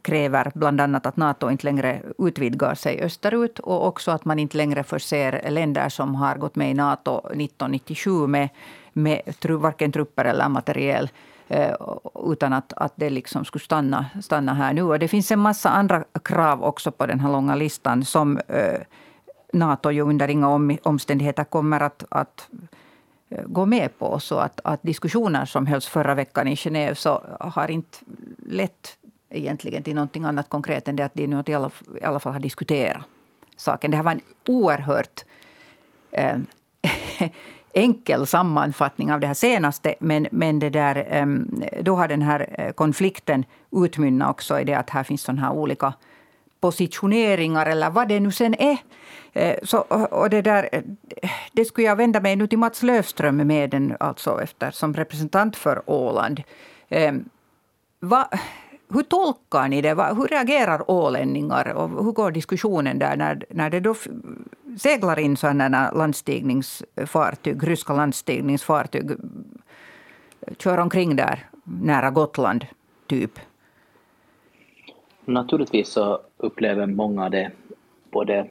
kräver 0.03 0.53
bland 0.55 0.81
annat 0.81 1.07
att 1.07 1.17
Nato 1.17 1.51
inte 1.51 1.65
längre 1.65 2.03
utvidgar 2.19 2.75
sig 2.75 3.03
österut 3.03 3.59
och 3.59 3.87
också 3.87 4.11
att 4.11 4.25
man 4.25 4.39
inte 4.39 4.57
längre 4.57 4.83
förser 4.83 5.51
länder 5.51 5.89
som 5.89 6.15
har 6.15 6.37
gått 6.37 6.57
med 6.57 6.71
i 6.71 6.75
Nato 6.75 7.19
1997 7.19 8.11
med, 8.27 8.49
med 8.93 9.21
varken 9.43 9.93
trupper 9.93 10.25
eller 10.25 10.49
materiel 10.49 11.11
Eh, 11.51 11.75
utan 12.27 12.53
att, 12.53 12.73
att 12.73 12.93
det 12.97 13.11
liksom 13.11 13.45
skulle 13.45 13.65
stanna, 13.65 14.07
stanna 14.23 14.55
här 14.55 14.73
nu. 14.73 14.83
Och 14.83 14.99
det 14.99 15.09
finns 15.09 15.31
en 15.31 15.39
massa 15.39 15.71
andra 15.71 16.05
krav 16.25 16.65
också 16.65 16.93
på 16.93 17.07
den 17.07 17.21
här 17.21 17.33
långa 17.33 17.55
listan 17.55 18.05
som 18.05 18.39
eh, 18.39 18.81
Nato 19.53 19.91
ju 19.91 20.03
under 20.03 20.29
inga 20.29 20.79
omständigheter 20.83 21.45
kommer 21.45 21.81
att, 21.81 22.05
att 22.09 22.49
eh, 23.29 23.45
gå 23.47 23.67
med 23.67 23.99
på. 23.99 24.21
Så 24.21 24.39
att, 24.39 24.61
att 24.65 24.83
diskussioner 24.83 25.45
som 25.45 25.67
hölls 25.67 25.87
förra 25.87 26.15
veckan 26.15 26.49
i 26.49 26.55
Genève 26.55 26.95
så 26.95 27.23
har 27.41 27.71
inte 27.71 27.99
lett 28.47 28.99
egentligen 29.31 29.83
till 29.83 29.95
någonting 29.95 30.25
annat 30.25 30.49
konkret 30.49 30.89
än 30.89 30.97
det 30.97 31.03
att 31.03 31.15
de 31.15 31.27
nu 31.27 31.43
i 31.47 31.55
alla, 31.55 31.71
i 32.01 32.05
alla 32.05 32.21
fall 32.21 32.33
har 32.33 32.41
diskuterat 32.41 33.03
saken. 33.57 33.91
Det 33.91 33.97
här 33.97 34.05
var 34.05 34.13
en 34.13 34.21
oerhört 34.49 35.25
eh, 36.11 36.37
enkel 37.79 38.27
sammanfattning 38.27 39.13
av 39.13 39.21
det 39.21 39.27
här 39.27 39.35
senaste. 39.35 39.95
Men, 40.01 40.27
men 40.31 40.59
det 40.59 40.71
där, 40.71 41.07
ehm, 41.11 41.63
då 41.83 41.97
har 41.97 42.09
den 42.09 42.23
här 42.23 42.55
eh, 42.59 42.73
konflikten 42.73 43.45
utmynnat 43.73 44.31
också 44.31 44.61
i 44.61 44.65
det 44.65 44.75
att 44.75 44.91
här 44.91 45.05
finns 45.05 45.23
sådana 45.23 45.43
här 45.43 45.53
olika 45.53 45.93
positioneringar 46.61 47.67
eller 47.67 47.91
vad 47.91 48.09
det 48.09 48.21
nu 48.21 48.33
sen 48.33 48.55
är. 48.55 48.79
Eh, 49.33 49.57
så, 49.63 49.79
och 50.11 50.31
det, 50.31 50.43
där, 50.43 50.69
eh, 50.73 50.83
det 51.53 51.65
skulle 51.65 51.87
jag 51.87 51.97
vända 51.97 52.21
mig 52.21 52.37
nu 52.37 52.47
till 52.47 52.59
Mats 52.59 52.83
Löfström 52.83 53.37
med 53.37 53.71
den, 53.71 53.97
alltså 54.01 54.43
efter, 54.43 54.71
som 54.71 54.95
representant 54.95 55.57
för 55.57 55.83
Åland. 55.87 56.43
Ehm, 56.89 57.25
va, 58.01 58.29
hur 58.91 59.03
tolkar 59.03 59.69
ni 59.69 59.83
det? 59.83 59.95
Hur 59.95 60.29
reagerar 60.29 60.91
ålänningar? 60.91 61.73
Och 61.73 62.05
hur 62.05 62.13
går 62.13 62.31
diskussionen 62.31 62.99
där 62.99 63.17
när, 63.17 63.45
när 63.51 63.71
det 63.71 63.81
då 63.81 63.95
seglar 64.79 65.19
in 65.19 65.37
sådana 65.37 65.91
landstigningsfartyg, 65.91 67.69
ryska 67.69 67.93
landstigningsfartyg 67.93 69.11
kör 70.59 70.79
omkring 70.79 71.17
där 71.17 71.47
nära 71.65 72.11
Gotland, 72.11 72.67
typ? 73.07 73.39
Naturligtvis 75.25 75.89
så 75.89 76.21
upplever 76.37 76.87
många 76.87 77.29
det 77.29 77.51
både 78.11 78.49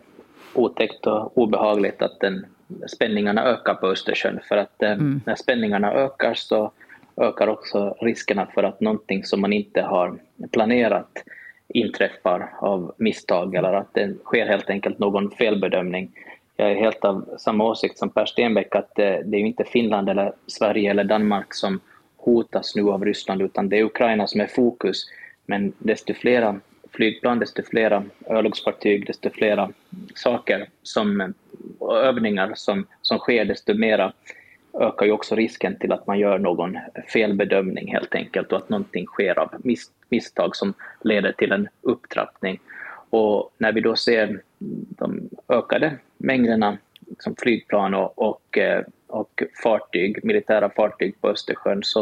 otäckt 0.53 1.08
och 1.08 1.38
obehagligt 1.38 2.01
att 2.01 2.20
den, 2.20 2.46
spänningarna 2.88 3.44
ökar 3.44 3.74
på 3.74 3.88
Östersjön. 3.88 4.39
För 4.48 4.58
att 4.58 4.84
eh, 4.84 4.91
mm. 4.91 5.22
när 5.25 5.36
spänningarna 5.36 5.94
ökar 5.94 6.34
så 6.34 6.72
ökar 7.22 7.48
också 7.48 7.98
riskerna 8.02 8.48
för 8.54 8.64
att 8.64 8.82
någonting 8.82 9.24
som 9.24 9.42
man 9.42 9.54
inte 9.54 9.82
har 9.82 10.20
planerat 10.52 11.24
inträffar 11.68 12.50
av 12.60 12.94
misstag 12.98 13.56
eller 13.56 13.74
att 13.74 13.94
det 13.94 14.16
sker 14.24 14.46
helt 14.46 14.70
enkelt 14.70 15.00
någon 15.00 15.32
felbedömning. 15.32 16.12
Jag 16.56 16.72
är 16.72 16.76
helt 16.76 17.06
av 17.06 17.38
samma 17.40 17.64
åsikt 17.64 17.98
som 17.98 18.10
Per 18.10 18.26
Stenbeck 18.26 18.76
att 18.76 19.00
eh, 19.00 19.16
det, 19.26 19.38
är 19.38 19.42
inte 19.42 19.64
Finland 19.64 20.10
eller 20.10 20.34
Sverige 20.48 20.92
eller 20.92 21.04
Danmark 21.04 21.54
som 21.54 21.80
hotas 22.18 22.76
nu 22.76 22.90
av 22.90 23.06
Ryssland 23.06 23.42
utan 23.42 23.70
det 23.70 23.80
är 23.80 23.84
Ukraina 23.84 24.28
som 24.28 24.42
är 24.42 24.48
fokus. 24.48 25.06
Men 25.46 25.74
desto 25.80 26.14
flera 26.14 26.60
flygplan, 26.92 27.40
desto 27.40 27.64
flera 27.64 28.04
örlogsfartyg, 28.30 29.08
desto 29.08 29.30
flera 29.30 29.70
saker 30.16 30.70
som, 30.84 31.34
och 31.80 31.98
övningar 31.98 32.52
som, 32.56 32.88
som 33.02 33.18
sker, 33.18 33.46
desto 33.46 33.74
mera 33.74 34.14
ökar 34.79 35.05
ju 35.05 35.12
också 35.12 35.36
risken 35.36 35.79
till 35.79 35.91
att 35.91 36.07
man 36.07 36.19
gör 36.19 36.39
någon 36.39 36.77
felbedömning 37.13 37.91
helt 37.93 38.15
enkelt 38.15 38.51
och 38.51 38.57
att 38.57 38.69
någonting 38.69 39.05
sker 39.05 39.39
av 39.39 39.53
mis 39.63 39.91
misstag 40.10 40.55
som 40.55 40.74
leder 41.01 41.31
till 41.31 41.51
en 41.51 41.67
upptrappning. 41.81 42.60
Och 43.10 43.53
när 43.57 43.72
vi 43.72 43.81
då 43.81 43.96
ser 43.96 44.41
de 44.69 45.29
ökade 45.50 45.98
mängderna 46.17 46.77
som 47.19 47.36
flygplan 47.36 47.93
och, 47.93 48.19
och, 48.19 48.57
eh, 48.57 48.84
och 49.07 49.43
fartyg, 49.63 50.25
militära 50.25 50.69
fartyg 50.69 51.22
på 51.22 51.29
Östersjön 51.29 51.84
så 51.84 52.00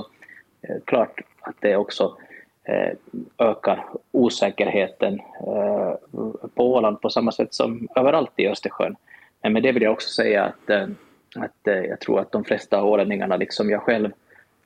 eh, 0.62 0.76
klart 0.86 1.22
att 1.42 1.56
det 1.60 1.76
också 1.76 2.18
eh, 2.64 2.92
ökar 3.38 3.86
osäkerheten 4.12 5.20
eh, 5.40 5.94
på 6.56 6.74
Åland 6.74 7.02
på 7.02 7.10
samma 7.10 7.32
sätt 7.32 7.54
som 7.54 7.88
överallt 7.96 8.32
i 8.36 8.48
Östersjön. 8.48 8.96
Men 9.42 9.54
med 9.54 9.64
det 9.64 9.72
vill 9.72 9.84
jag 9.84 9.94
också 9.94 10.10
säga 10.10 10.44
att 10.44 10.70
eh, 10.70 10.88
att 11.44 11.68
eh, 11.68 11.74
jag 11.74 12.00
tror 12.00 12.20
att 12.20 12.32
de 12.32 12.44
flesta 12.44 12.84
ålänningarna, 12.84 13.38
liksom 13.38 13.70
jag 13.70 13.82
själv, 13.82 14.10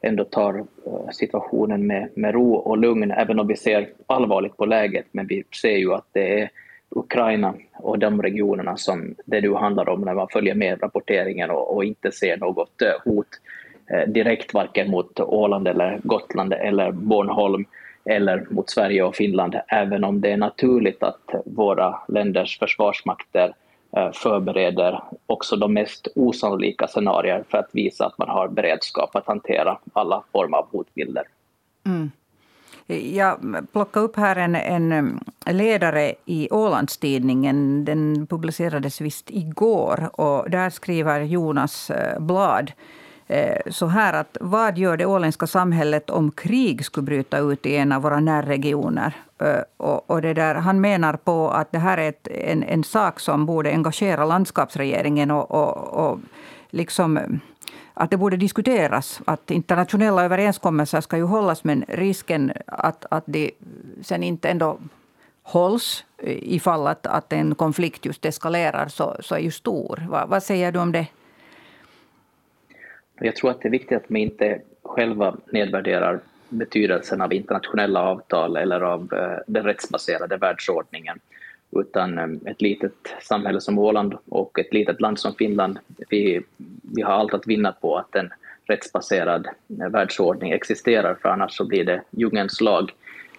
ändå 0.01 0.23
tar 0.23 0.57
eh, 0.59 1.09
situationen 1.11 1.87
med, 1.87 2.09
med 2.13 2.33
ro 2.33 2.53
och 2.53 2.77
lugn, 2.77 3.11
även 3.11 3.39
om 3.39 3.47
vi 3.47 3.55
ser 3.55 3.89
allvarligt 4.07 4.57
på 4.57 4.65
läget. 4.65 5.05
Men 5.11 5.27
vi 5.27 5.43
ser 5.61 5.77
ju 5.77 5.93
att 5.93 6.07
det 6.11 6.41
är 6.41 6.49
Ukraina 6.89 7.53
och 7.73 7.99
de 7.99 8.21
regionerna 8.21 8.77
som 8.77 9.15
det 9.25 9.41
nu 9.41 9.53
handlar 9.53 9.89
om 9.89 10.01
när 10.01 10.13
man 10.13 10.27
följer 10.27 10.55
med 10.55 10.83
rapporteringen 10.83 11.49
och, 11.49 11.75
och 11.75 11.83
inte 11.83 12.11
ser 12.11 12.37
något 12.37 12.81
eh, 12.81 13.11
hot 13.11 13.27
eh, 13.91 14.09
direkt 14.09 14.53
varken 14.53 14.91
mot 14.91 15.19
Åland 15.19 15.67
eller 15.67 15.99
Gotland 16.03 16.53
eller 16.53 16.91
Bornholm 16.91 17.65
eller 18.05 18.45
mot 18.49 18.69
Sverige 18.69 19.03
och 19.03 19.15
Finland, 19.15 19.55
även 19.67 20.03
om 20.03 20.21
det 20.21 20.31
är 20.31 20.37
naturligt 20.37 21.03
att 21.03 21.35
våra 21.45 21.99
länders 22.07 22.59
försvarsmakter 22.59 23.43
Eh, 23.47 23.53
Eh, 23.97 24.11
förbereder 24.11 25.03
också 25.25 25.55
de 25.55 25.73
mest 25.73 26.07
osannolika 26.15 26.87
scenarier 26.87 27.43
för 27.49 27.57
att 27.57 27.69
visa 27.71 28.05
att 28.05 28.17
man 28.17 28.29
har 28.29 28.47
beredskap 28.47 29.15
att 29.15 29.27
hantera 29.27 29.77
alla 29.93 30.23
former 30.31 30.57
av 30.57 30.67
hotbilder. 30.71 31.23
Mm. 31.85 32.11
Jag 33.13 33.65
plockade 33.71 34.05
upp 34.05 34.15
här 34.15 34.35
en, 34.35 34.55
en 34.55 34.91
mm, 34.91 35.19
ledare 35.45 36.13
i 36.25 36.49
Ålandstidningen. 36.51 37.85
Den 37.85 38.27
publicerades 38.27 39.01
visst 39.01 39.29
igår. 39.29 40.09
Och 40.21 40.49
där 40.49 40.69
skriver 40.69 41.21
Jonas 41.21 41.89
eh, 41.89 42.19
Blad 42.19 42.71
Eh, 42.71 42.98
Eh, 43.31 43.71
så 43.71 43.85
här 43.85 44.13
att 44.13 44.37
vad 44.41 44.77
gör 44.77 44.97
det 44.97 45.05
åländska 45.05 45.47
samhället 45.47 46.09
om 46.09 46.31
krig 46.31 46.85
skulle 46.85 47.05
bryta 47.05 47.37
ut 47.37 47.65
i 47.65 47.75
en 47.75 47.91
av 47.91 48.01
våra 48.01 48.19
närregioner? 48.19 49.13
Eh, 49.41 49.61
och, 49.77 50.09
och 50.09 50.21
det 50.21 50.33
där, 50.33 50.55
han 50.55 50.81
menar 50.81 51.13
på 51.13 51.49
att 51.49 51.71
det 51.71 51.79
här 51.79 51.97
är 51.97 52.09
ett, 52.09 52.27
en, 52.27 52.63
en 52.63 52.83
sak 52.83 53.19
som 53.19 53.45
borde 53.45 53.69
engagera 53.69 54.25
landskapsregeringen 54.25 55.31
och, 55.31 55.51
och, 55.51 56.09
och 56.09 56.19
liksom 56.69 57.39
att 57.93 58.09
det 58.09 58.17
borde 58.17 58.37
diskuteras. 58.37 59.21
Att 59.25 59.51
internationella 59.51 60.23
överenskommelser 60.23 61.01
ska 61.01 61.17
ju 61.17 61.23
hållas 61.23 61.63
men 61.63 61.85
risken 61.87 62.51
att, 62.65 63.05
att 63.11 63.23
de 63.25 63.51
sen 64.01 64.23
inte 64.23 64.49
ändå 64.49 64.79
hålls 65.43 66.05
ifall 66.23 66.87
att, 66.87 67.05
att 67.05 67.33
en 67.33 67.55
konflikt 67.55 68.05
just 68.05 68.25
eskalerar 68.25 68.87
så, 68.87 69.15
så 69.19 69.35
är 69.35 69.39
ju 69.39 69.51
stor. 69.51 70.07
Va, 70.09 70.25
vad 70.25 70.43
säger 70.43 70.71
du 70.71 70.79
om 70.79 70.91
det? 70.91 71.07
Jag 73.21 73.35
tror 73.35 73.51
att 73.51 73.61
det 73.61 73.67
är 73.67 73.71
viktigt 73.71 73.97
att 73.97 74.09
man 74.09 74.21
inte 74.21 74.61
själva 74.83 75.37
nedvärderar 75.51 76.19
betydelsen 76.49 77.21
av 77.21 77.33
internationella 77.33 78.01
avtal 78.01 78.57
eller 78.57 78.81
av 78.81 79.13
eh, 79.13 79.39
den 79.47 79.63
rättsbaserade 79.63 80.37
världsordningen. 80.37 81.19
Utan 81.71 82.17
eh, 82.17 82.51
ett 82.51 82.61
litet 82.61 83.15
samhälle 83.21 83.61
som 83.61 83.79
Åland 83.79 84.17
och 84.29 84.59
ett 84.59 84.73
litet 84.73 85.01
land 85.01 85.19
som 85.19 85.33
Finland, 85.35 85.79
vi, 86.09 86.41
vi 86.95 87.01
har 87.01 87.13
allt 87.13 87.33
att 87.33 87.47
vinna 87.47 87.71
på 87.71 87.97
att 87.97 88.15
en 88.15 88.29
rättsbaserad 88.65 89.47
eh, 89.79 89.89
världsordning 89.89 90.51
existerar, 90.51 91.15
för 91.21 91.29
annars 91.29 91.57
så 91.57 91.65
blir 91.65 91.85
det 91.85 92.01
djungelns 92.11 92.61
lag 92.61 92.91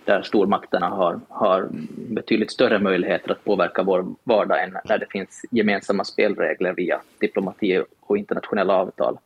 där 0.05 0.23
stormakterna 0.23 0.89
har, 0.89 1.21
har 1.29 1.69
betydligt 1.97 2.51
större 2.51 2.79
möjligheter 2.79 3.33
att 3.33 3.45
påverka 3.45 3.83
vår 3.83 4.15
vardag 4.25 4.63
än 4.63 4.77
när 4.85 4.99
det 4.99 5.07
finns 5.11 5.45
gemensamma 5.51 6.05
spelregler 6.05 6.73
via 6.73 7.01
diplomati 7.19 7.83
och 8.01 8.19
internationella 8.19 8.75
avtal. 8.75 9.19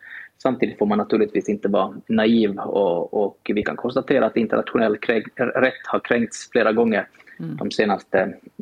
Samtidigt 0.43 0.79
får 0.79 0.87
man 0.87 0.99
naturligtvis 0.99 1.49
inte 1.49 1.69
vara 1.69 1.95
naiv 2.07 2.59
och, 2.59 3.15
och 3.25 3.51
vi 3.55 3.63
kan 3.63 3.77
konstatera 3.77 4.27
att 4.27 4.37
internationell 4.37 4.97
rätt 5.37 5.87
har 5.87 6.01
kränkts 6.01 6.51
flera 6.51 6.73
gånger 6.73 7.07
mm. 7.41 7.57
de 7.57 7.71
senaste 7.71 8.19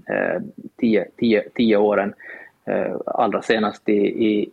eh, 0.09 0.43
tio, 0.81 1.07
tio, 1.17 1.43
tio 1.55 1.77
åren. 1.77 2.15
Eh, 2.65 2.97
allra 3.07 3.43
senast 3.43 3.89
i, 3.89 3.93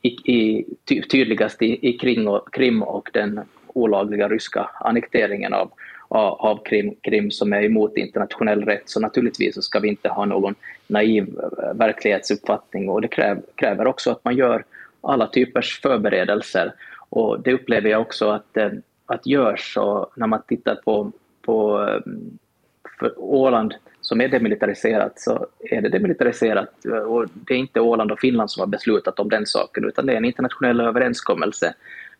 i, 0.02 0.10
i, 0.34 0.66
tydligast 1.12 1.62
i, 1.62 1.90
i 1.90 1.98
Krim, 1.98 2.28
och, 2.28 2.54
Krim 2.54 2.84
och 2.84 3.10
den 3.14 3.40
olagliga 3.68 4.28
ryska 4.28 4.70
annekteringen 4.74 5.54
av, 5.54 5.72
av 6.08 6.64
Krim, 6.64 6.96
Krim 7.02 7.32
som 7.32 7.54
är 7.54 7.64
emot 7.64 7.98
internationell 7.98 8.66
rätt. 8.66 8.90
Så 8.90 9.00
naturligtvis 9.00 9.56
så 9.56 9.62
ska 9.62 9.80
vi 9.80 9.88
inte 9.88 10.10
ha 10.10 10.26
någon 10.26 10.56
naiv 10.88 11.40
eh, 11.40 11.74
verklighetsuppfattning 11.74 12.90
och 12.90 13.02
det 13.02 13.08
kräv, 13.08 13.42
kräver 13.56 13.88
också 13.88 14.12
att 14.12 14.26
man 14.26 14.36
gör 14.36 14.64
alla 15.02 15.28
typers 15.28 15.82
förberedelser 15.82 16.74
och 17.10 17.39
det 17.39 17.54
upplever 17.54 17.89
jag 17.89 18.01
också 18.01 18.30
att, 18.30 18.58
eh, 18.58 18.70
att 19.06 19.25
görs. 19.25 19.78
Och 19.78 20.12
när 20.16 20.28
man 20.28 20.42
tittar 20.48 20.75
på, 20.75 21.12
på 21.42 21.88
eh, 21.88 23.08
Åland 23.18 23.74
som 24.01 24.22
är 24.22 24.28
demilitariserat 24.28 25.20
så 25.20 25.48
är 25.60 25.82
det 25.82 25.89
demilitariserat. 25.89 26.86
Och 27.08 27.25
det 27.34 27.54
är 27.54 27.58
inte 27.58 27.80
Åland 27.80 28.12
och 28.12 28.20
Finland 28.20 28.51
som 28.51 28.62
har 28.62 28.68
beslutat 28.68 29.20
om 29.20 29.30
den 29.30 29.46
saken 29.46 29.86
utan 29.86 30.06
det 30.06 30.13
är 30.13 30.18
en 30.18 30.25
internationell 30.25 30.82
överenskommelse. 30.82 31.74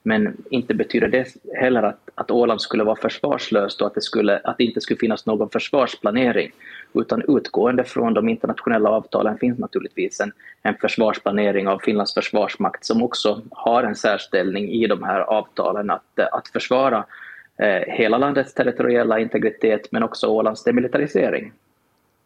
Men 0.04 0.38
inte 0.50 0.74
betyder 0.74 1.08
det 1.08 1.28
heller 1.56 1.84
att, 1.84 2.10
att 2.16 2.32
Åland 2.32 2.62
skulle 2.62 2.84
vara 2.84 2.96
försvarslöst 2.96 3.82
och 3.82 3.88
att 3.88 3.96
det, 3.96 4.02
skulle, 4.02 4.38
att 4.44 4.58
det 4.58 4.64
inte 4.64 4.82
skulle 4.82 5.00
finnas 5.00 5.26
någon 5.26 5.50
försvarsplanering. 5.50 6.52
Utan 6.94 7.24
utgående 7.28 7.84
från 7.84 8.14
de 8.14 8.30
internationella 8.30 8.90
avtalen 8.90 9.38
finns 9.38 9.60
naturligtvis 9.60 10.20
en, 10.20 10.32
en 10.62 10.76
försvarsplanering 10.76 11.68
av 11.68 11.80
Finlands 11.80 12.14
försvarsmakt 12.14 12.86
som 12.86 13.04
också 13.04 13.42
har 13.52 13.84
en 13.84 13.96
särställning 13.96 14.70
i 14.70 14.88
de 14.88 15.04
här 15.04 15.20
avtalen 15.20 15.90
att, 15.90 16.20
att 16.32 16.48
försvara 16.48 17.06
eh, 17.58 17.94
hela 17.94 18.18
landets 18.18 18.54
territoriella 18.54 19.20
integritet 19.20 19.92
men 19.92 20.04
också 20.04 20.28
Ålands 20.28 20.64
demilitarisering. 20.64 21.54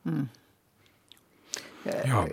Mm. 0.05 0.27
Ja. 2.05 2.27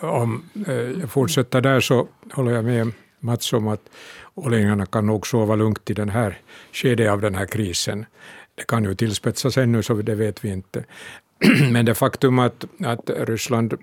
Om 0.00 0.44
eh, 0.68 0.74
jag 0.74 1.10
fortsätter 1.10 1.60
där 1.60 1.80
så 1.80 2.08
håller 2.32 2.52
jag 2.52 2.64
med 2.64 2.92
Mats 3.24 3.52
om 3.52 3.68
att 3.68 3.90
ålänningarna 4.34 4.86
kan 4.86 5.06
nog 5.06 5.26
sova 5.26 5.54
lugnt 5.54 5.90
i 5.90 5.94
den 5.94 6.08
här 6.08 6.38
skedet 6.72 7.10
av 7.10 7.20
den 7.20 7.34
här 7.34 7.46
krisen. 7.46 8.06
Det 8.54 8.66
kan 8.66 8.84
ju 8.84 8.94
tillspetsas 8.94 9.58
ännu, 9.58 9.82
så 9.82 9.94
det 9.94 10.14
vet 10.14 10.44
vi 10.44 10.48
inte. 10.48 10.84
Men 11.70 11.84
det 11.84 11.94
faktum 11.94 12.38
att, 12.38 12.64
att 12.84 13.10
Ryssland 13.10 13.74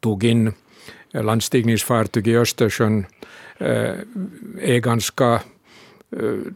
tog 0.00 0.24
in 0.24 0.52
landstigningsfartyg 1.12 2.28
i 2.28 2.36
Östersjön 2.36 3.06
eh, 3.58 3.94
är 4.60 4.78
ganska 4.78 5.32
eh, 5.32 5.40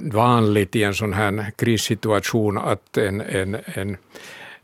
vanligt 0.00 0.76
i 0.76 0.82
en 0.82 0.94
sån 0.94 1.12
här 1.12 1.52
krissituation 1.56 2.58
att 2.58 2.96
en, 2.96 3.20
en, 3.20 3.56
en 3.64 3.96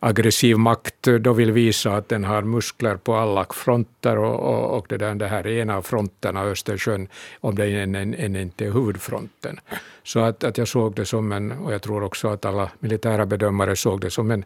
aggressiv 0.00 0.59
makt 0.59 1.03
då 1.21 1.33
vill 1.33 1.53
visa 1.53 1.97
att 1.97 2.09
den 2.09 2.25
har 2.25 2.43
muskler 2.43 2.97
på 2.97 3.15
alla 3.15 3.47
fronter 3.50 4.19
och, 4.19 4.41
och, 4.41 4.79
och 4.79 4.87
det, 4.88 4.97
där, 4.97 5.15
det 5.15 5.26
här 5.26 5.47
är 5.47 5.62
en 5.62 5.71
av 5.71 5.83
fronterna, 5.83 6.43
Östersjön, 6.43 7.09
om 7.41 7.55
det 7.55 7.67
än, 7.67 7.95
än, 7.95 8.15
än 8.15 8.37
inte 8.37 8.65
är 8.65 8.71
huvudfronten. 8.71 9.61
Så 10.03 10.21
att, 10.21 10.45
att 10.45 10.59
jag 10.59 10.69
såg 10.69 10.95
det 10.95 11.05
som 11.05 11.33
en, 11.33 11.53
och 11.53 11.73
jag 11.73 11.83
tror 11.83 12.03
också 12.03 12.29
att 12.29 12.45
alla 12.45 12.71
militära 12.79 13.26
bedömare 13.26 13.76
såg 13.76 14.00
det 14.00 14.11
som 14.11 14.31
en, 14.31 14.45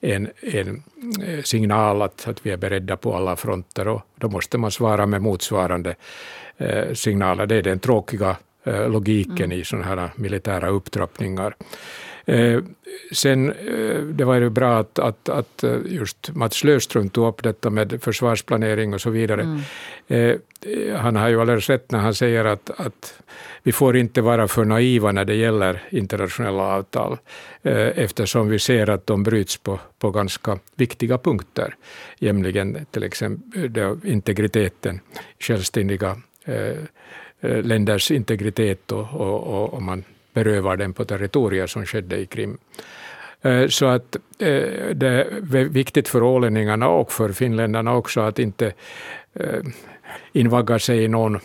en, 0.00 0.28
en 0.40 0.82
eh, 1.26 1.42
signal 1.42 2.02
att, 2.02 2.28
att 2.28 2.46
vi 2.46 2.50
är 2.50 2.56
beredda 2.56 2.96
på 2.96 3.16
alla 3.16 3.36
fronter 3.36 3.88
och 3.88 4.02
då 4.16 4.28
måste 4.28 4.58
man 4.58 4.70
svara 4.70 5.06
med 5.06 5.22
motsvarande 5.22 5.94
eh, 6.56 6.92
signaler. 6.94 7.46
Det 7.46 7.56
är 7.56 7.62
den 7.62 7.78
tråkiga 7.78 8.36
eh, 8.64 8.88
logiken 8.88 9.44
mm. 9.44 9.60
i 9.60 9.64
sådana 9.64 9.86
här 9.86 10.10
militära 10.16 10.68
upptrappningar. 10.68 11.54
Eh, 12.24 12.62
sen, 13.12 13.52
eh, 13.52 14.00
det 14.00 14.24
var 14.24 14.34
ju 14.34 14.50
bra 14.50 14.78
att, 14.78 14.98
att, 14.98 15.28
att 15.28 15.64
eh, 15.64 15.78
just 15.86 16.30
Mats 16.34 16.64
Löfström 16.64 17.08
tog 17.08 17.28
upp 17.28 17.42
detta 17.42 17.70
med 17.70 18.02
försvarsplanering 18.02 18.94
och 18.94 19.00
så 19.00 19.10
vidare. 19.10 19.42
Mm. 19.42 19.60
Han 20.96 21.16
har 21.16 21.28
ju 21.28 21.40
alldeles 21.40 21.70
rätt 21.70 21.90
när 21.90 21.98
han 21.98 22.14
säger 22.14 22.44
att, 22.44 22.70
att 22.80 23.22
vi 23.62 23.72
får 23.72 23.96
inte 23.96 24.20
vara 24.20 24.48
för 24.48 24.64
naiva 24.64 25.12
när 25.12 25.24
det 25.24 25.34
gäller 25.34 25.82
internationella 25.90 26.62
avtal, 26.62 27.18
eftersom 27.62 28.48
vi 28.48 28.58
ser 28.58 28.90
att 28.90 29.06
de 29.06 29.22
bryts 29.22 29.56
på, 29.56 29.80
på 29.98 30.10
ganska 30.10 30.58
viktiga 30.76 31.18
punkter, 31.18 31.74
nämligen 32.18 32.86
till 32.90 33.02
exempel 33.02 33.96
integriteten, 34.04 35.00
självständiga 35.38 36.16
länders 37.40 38.10
integritet 38.10 38.92
och, 38.92 39.14
och, 39.14 39.74
och 39.74 39.82
man 39.82 40.04
berövar 40.32 40.76
den 40.76 40.92
på 40.92 41.04
territorier 41.04 41.66
som 41.66 41.86
skedde 41.86 42.16
i 42.18 42.26
Krim. 42.26 42.58
Eh, 43.42 43.68
så 43.68 43.86
att 43.86 44.16
eh, 44.38 44.94
det 44.94 45.08
är 45.08 45.68
viktigt 45.68 46.08
för 46.08 46.22
ålänningarna 46.22 46.88
och 46.88 47.12
för 47.12 47.32
finländarna 47.32 47.94
också 47.94 48.20
att 48.20 48.38
inte 48.38 48.72
eh, 49.34 49.62
invagga 50.32 50.78
sig 50.78 51.04
i 51.04 51.08
någon 51.08 51.40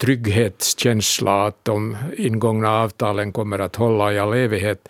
trygghetskänsla 0.00 1.46
att 1.46 1.64
de 1.64 1.96
ingångna 2.16 2.70
avtalen 2.70 3.32
kommer 3.32 3.58
att 3.58 3.76
hålla 3.76 4.12
i 4.12 4.18
all 4.18 4.32
evighet. 4.32 4.88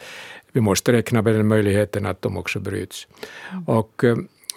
Vi 0.52 0.61
måste 0.61 0.92
räkna 0.92 1.23
med 1.23 1.35
den 1.35 1.47
möjligheten 1.47 2.07
att 2.07 2.23
de 2.23 2.37
också 2.37 2.61
bryts. 2.61 3.07
Mm. 3.52 3.64
Och 3.64 4.04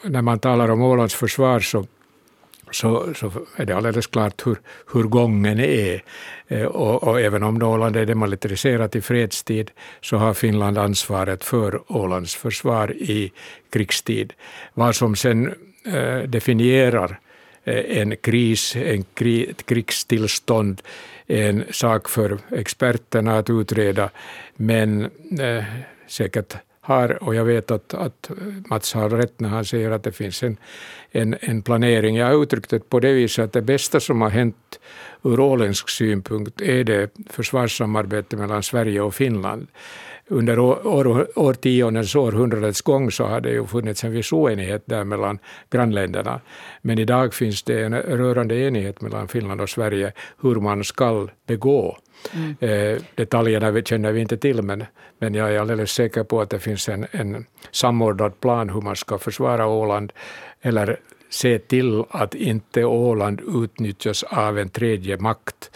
när 0.04 0.22
man 0.22 0.40
talar 0.40 0.70
om 0.70 0.82
Ålands 0.82 1.16
försvar 1.16 1.60
så 1.60 1.86
så, 2.72 3.14
så 3.14 3.32
är 3.56 3.66
det 3.66 3.76
alldeles 3.76 4.08
klart 4.08 4.48
hur, 4.48 4.58
hur 4.94 5.04
gången 5.04 5.60
är. 5.60 6.04
Eh, 6.48 6.66
och, 6.66 7.04
och 7.04 7.22
även 7.22 7.44
om 7.44 7.64
Åland 7.64 7.96
är 7.96 8.06
demilitariserat 8.06 8.96
i 8.96 9.02
fredstid 9.02 9.72
så 10.02 10.18
har 10.18 10.34
Finland 10.34 10.78
ansvaret 10.78 11.44
för 11.44 11.82
Ålands 11.88 12.36
försvar 12.36 12.92
i 12.92 13.32
krigstid. 13.70 14.34
Vad 14.74 14.96
som 14.96 15.16
sen 15.16 15.54
eh, 15.86 16.18
definierar 16.18 17.20
eh, 17.64 17.98
en 17.98 18.18
kris, 18.18 18.76
en 18.76 19.04
kri, 19.04 19.50
ett 19.50 19.66
krigstillstånd, 19.66 20.82
är 21.28 21.50
en 21.50 21.64
sak 21.72 22.10
för 22.10 22.38
experterna 22.52 23.38
att 23.38 23.50
utreda, 23.50 24.10
men 24.56 25.04
eh, 25.40 25.64
säkert 26.08 26.56
har, 26.82 27.24
och 27.24 27.36
jag 27.36 27.46
vet 27.46 27.72
att, 27.72 27.94
att 27.94 28.32
Mats 28.70 28.94
har 28.94 29.10
rätt 29.10 29.40
när 29.40 29.50
han 29.50 29.66
säger 29.66 29.92
att 29.92 30.04
det 30.04 30.12
finns 30.12 30.44
en, 30.44 30.58
en, 31.12 31.36
en 31.40 31.62
planering. 31.62 32.16
Jag 32.16 32.26
har 32.26 32.44
uttryckt 32.44 32.70
det 32.70 32.90
på 32.90 33.00
det 33.00 33.14
viset 33.14 33.46
att 33.46 33.54
det 33.54 33.62
bästa 33.62 34.00
som 34.00 34.22
har 34.22 34.30
hänt 34.30 34.80
ur 35.24 35.40
åländsk 35.40 35.90
synpunkt 35.90 36.62
är 36.62 36.84
det 36.84 37.12
försvarssamarbete 37.30 38.38
mellan 38.38 38.64
Sverige 38.64 39.02
och 39.02 39.16
Finland. 39.16 39.68
Under 40.28 40.60
år, 40.60 40.88
år, 40.88 41.28
årtiondens, 41.36 42.16
århundradets 42.16 42.82
gång 42.82 43.12
så 43.12 43.26
har 43.26 43.42
det 43.42 43.50
ju 43.50 43.68
funnits 43.68 44.04
en 44.04 44.12
viss 44.12 44.34
oenighet 44.34 44.84
där 44.86 45.04
mellan 45.04 45.40
grannländerna. 45.70 46.42
Men 46.82 47.00
idag 47.00 47.34
finns 47.34 47.64
det 47.64 47.84
en 47.84 47.96
rörande 47.96 48.56
enighet 48.56 49.02
mellan 49.02 49.28
Finland 49.28 49.62
och 49.62 49.70
Sverige 49.70 50.14
hur 50.42 50.56
man 50.56 50.84
skall 50.84 51.32
begå 51.48 51.98
Mm. 52.34 52.56
Eh, 52.60 53.02
detaljerna 53.16 53.82
känner 53.82 54.12
vi 54.12 54.22
inte 54.22 54.38
till, 54.38 54.62
men, 54.62 54.86
men 55.20 55.34
jag 55.34 55.54
är 55.54 55.60
alldeles 55.60 55.92
säker 55.92 56.24
på 56.24 56.42
att 56.42 56.50
det 56.50 56.60
finns 56.60 56.90
en, 56.90 57.06
en 57.12 57.46
samordnad 57.72 58.40
plan 58.40 58.70
hur 58.70 58.82
man 58.82 58.96
ska 58.96 59.18
försvara 59.18 59.68
Åland, 59.68 60.14
eller 60.62 61.00
se 61.30 61.60
till 61.60 62.04
att 62.10 62.36
inte 62.36 62.86
Åland 62.86 63.42
utnyttjas 63.64 64.24
av 64.24 64.60
en 64.60 64.70
tredje 64.70 65.18
makt 65.18 65.72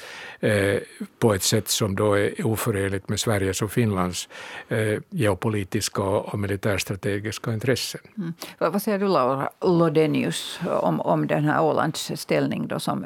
på 1.19 1.33
ett 1.33 1.43
sätt 1.43 1.67
som 1.67 1.95
då 1.95 2.13
är 2.13 2.47
oförenligt 2.47 3.09
med 3.09 3.19
Sveriges 3.19 3.61
och 3.61 3.71
Finlands 3.71 4.29
eh, 4.69 4.99
geopolitiska 5.09 6.03
och 6.03 6.39
militärstrategiska 6.39 7.53
intressen. 7.53 8.01
Mm. 8.17 8.33
Vad 8.57 8.81
säger 8.81 8.99
du 8.99 9.07
Laura 9.07 9.49
Lodenius 9.61 10.59
om, 10.81 11.01
om 11.01 11.27
den 11.27 11.43
här 11.43 11.63
Ålands 11.63 12.11
ställning 12.15 12.67
då 12.67 12.79
som 12.79 13.05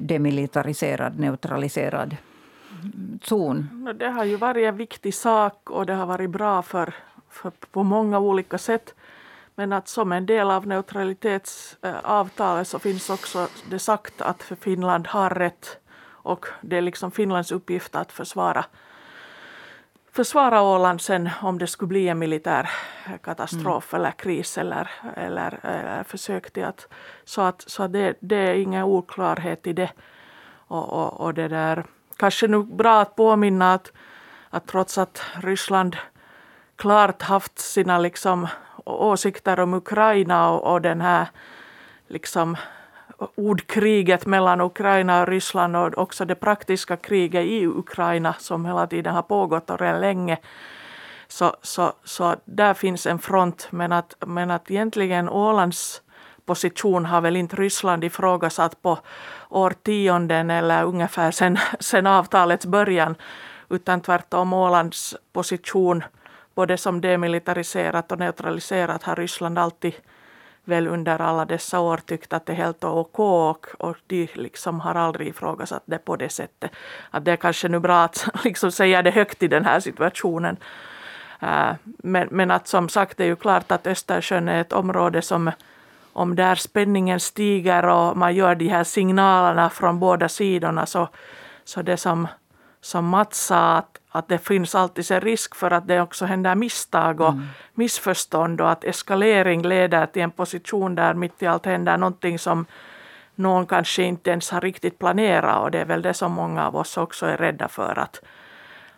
demilitariserad, 0.00 1.18
neutraliserad 1.18 2.16
zon? 3.22 3.88
Det 3.98 4.08
har 4.08 4.24
ju 4.24 4.36
varit 4.36 4.64
en 4.64 4.76
viktig 4.76 5.14
sak 5.14 5.70
och 5.70 5.86
det 5.86 5.94
har 5.94 6.06
varit 6.06 6.30
bra 6.30 6.62
för, 6.62 6.94
för 7.30 7.52
på 7.72 7.82
många 7.82 8.18
olika 8.18 8.58
sätt. 8.58 8.94
Men 9.54 9.72
att 9.72 9.88
som 9.88 10.12
en 10.12 10.26
del 10.26 10.50
av 10.50 10.66
neutralitetsavtalet 10.66 12.68
så 12.68 12.78
finns 12.78 13.10
också 13.10 13.48
det 13.70 13.78
sagt 13.78 14.20
att 14.20 14.42
Finland 14.60 15.06
har 15.06 15.30
rätt 15.30 15.78
och 16.22 16.46
det 16.60 16.76
är 16.76 16.82
liksom 16.82 17.10
Finlands 17.10 17.52
uppgift 17.52 17.96
att 17.96 18.12
försvara 18.12 18.64
försvara 20.18 20.62
Åland 20.62 21.00
sen 21.00 21.30
om 21.42 21.58
det 21.58 21.66
skulle 21.66 21.88
bli 21.88 22.08
en 22.08 22.18
militär 22.18 22.70
katastrof 23.22 23.94
mm. 23.94 24.00
eller 24.00 24.12
kris 24.12 24.58
eller, 24.58 24.90
eller, 25.16 25.60
eller 25.62 26.02
försök 26.04 26.50
till 26.50 26.64
att... 26.64 26.88
Så, 27.24 27.42
att, 27.42 27.64
så 27.66 27.86
det, 27.86 28.16
det 28.20 28.36
är 28.36 28.54
ingen 28.54 28.84
oklarhet 28.84 29.66
i 29.66 29.72
det. 29.72 29.90
Och, 30.68 30.88
och, 30.92 31.20
och 31.20 31.34
det 31.34 31.48
där, 31.48 31.84
kanske 32.16 32.46
nu 32.46 32.62
bra 32.62 33.00
att 33.00 33.16
påminna 33.16 33.74
att, 33.74 33.92
att 34.50 34.66
trots 34.66 34.98
att 34.98 35.22
Ryssland 35.42 35.96
klart 36.76 37.22
haft 37.22 37.58
sina 37.58 37.98
liksom 37.98 38.46
åsikter 38.84 39.60
om 39.60 39.74
Ukraina 39.74 40.50
och, 40.50 40.72
och 40.72 40.82
den 40.82 41.00
här 41.00 41.28
liksom 42.08 42.56
ordkriget 43.18 44.26
mellan 44.26 44.60
Ukraina 44.60 45.20
och 45.22 45.28
Ryssland 45.28 45.76
och 45.76 45.98
också 45.98 46.24
det 46.24 46.34
praktiska 46.34 46.96
kriget 46.96 47.44
i 47.44 47.66
Ukraina 47.66 48.34
som 48.38 48.66
hela 48.66 48.86
tiden 48.86 49.14
har 49.14 49.22
pågått 49.22 49.70
och 49.70 49.80
redan 49.80 50.00
länge. 50.00 50.38
Så, 51.28 51.56
så, 51.62 51.92
så 52.04 52.36
där 52.44 52.74
finns 52.74 53.06
en 53.06 53.18
front 53.18 53.68
men 53.70 53.92
att, 53.92 54.14
men 54.26 54.50
att 54.50 54.70
egentligen 54.70 55.28
Ålands 55.28 56.02
position 56.44 57.06
har 57.06 57.20
väl 57.20 57.36
inte 57.36 57.56
Ryssland 57.56 58.04
ifrågasatt 58.04 58.82
på 58.82 58.98
årtionden 59.48 60.50
eller 60.50 60.84
ungefär 60.84 61.30
sen, 61.30 61.58
sen 61.80 62.06
avtalets 62.06 62.66
början 62.66 63.14
utan 63.70 64.00
tvärtom 64.00 64.52
Ålands 64.52 65.16
position 65.32 66.04
både 66.54 66.76
som 66.76 67.00
demilitariserat 67.00 68.12
och 68.12 68.18
neutraliserat 68.18 69.02
har 69.02 69.16
Ryssland 69.16 69.58
alltid 69.58 69.94
väl 70.68 70.86
under 70.86 71.20
alla 71.20 71.44
dessa 71.44 71.80
år 71.80 71.96
tyckt 71.96 72.32
att 72.32 72.46
det 72.46 72.52
är 72.52 72.56
helt 72.56 72.84
okej 72.84 73.24
och, 73.24 73.66
och 73.78 73.96
de 74.06 74.28
liksom 74.34 74.80
har 74.80 74.94
aldrig 74.94 75.28
ifrågasatt 75.28 75.82
det 75.84 75.98
på 75.98 76.16
det 76.16 76.28
sättet. 76.28 76.70
Att 77.10 77.24
det 77.24 77.32
är 77.32 77.36
kanske 77.36 77.68
nu 77.68 77.78
bra 77.78 78.04
att 78.04 78.28
liksom 78.44 78.72
säga 78.72 79.02
det 79.02 79.10
högt 79.10 79.42
i 79.42 79.48
den 79.48 79.64
här 79.64 79.80
situationen. 79.80 80.56
Äh, 81.40 81.72
men, 81.84 82.28
men 82.30 82.50
att 82.50 82.68
som 82.68 82.88
sagt 82.88 83.18
det 83.18 83.24
är 83.24 83.28
ju 83.28 83.36
klart 83.36 83.72
att 83.72 83.86
Östersjön 83.86 84.48
är 84.48 84.60
ett 84.60 84.72
område 84.72 85.22
som 85.22 85.50
om 86.12 86.36
där 86.36 86.54
spänningen 86.54 87.20
stiger 87.20 87.86
och 87.86 88.16
man 88.16 88.34
gör 88.34 88.54
de 88.54 88.68
här 88.68 88.84
signalerna 88.84 89.70
från 89.70 89.98
båda 89.98 90.28
sidorna 90.28 90.86
så, 90.86 91.08
så 91.64 91.82
det 91.82 91.96
som, 91.96 92.28
som 92.80 93.08
Mats 93.08 93.46
sa 93.46 93.76
att 93.76 93.97
att 94.10 94.28
det 94.28 94.38
finns 94.38 94.74
alltid 94.74 95.10
en 95.10 95.20
risk 95.20 95.54
för 95.54 95.70
att 95.70 95.88
det 95.88 96.00
också 96.00 96.24
händer 96.24 96.54
misstag 96.54 97.20
och 97.20 97.32
mm. 97.32 97.46
missförstånd 97.74 98.60
och 98.60 98.70
att 98.70 98.84
eskalering 98.84 99.62
leder 99.62 100.06
till 100.06 100.22
en 100.22 100.30
position 100.30 100.94
där 100.94 101.14
mitt 101.14 101.42
i 101.42 101.46
allt 101.46 101.66
händer 101.66 101.96
någonting 101.96 102.38
som 102.38 102.66
någon 103.34 103.66
kanske 103.66 104.02
inte 104.02 104.30
ens 104.30 104.50
har 104.50 104.60
riktigt 104.60 104.98
planerat 104.98 105.62
och 105.62 105.70
det 105.70 105.80
är 105.80 105.84
väl 105.84 106.02
det 106.02 106.14
som 106.14 106.32
många 106.32 106.66
av 106.66 106.76
oss 106.76 106.96
också 106.96 107.26
är 107.26 107.36
rädda 107.36 107.68
för 107.68 107.98
att, 107.98 108.20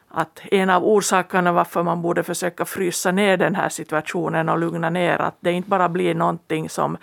att 0.09 0.41
en 0.51 0.71
av 0.71 0.85
orsakerna 0.85 1.53
varför 1.53 1.83
man 1.83 2.03
borde 2.03 2.23
försöka 2.23 2.65
frysa 2.65 3.13
ner 3.13 3.37
den 3.37 3.55
här 3.55 3.69
situationen 3.69 4.49
och 4.49 4.59
lugna 4.59 4.91
ner 4.91 5.19
att 5.21 5.37
det 5.41 5.53
inte 5.53 5.69
bara 5.71 5.89
blir 5.89 6.15
någonting 6.15 6.69
som 6.69 6.97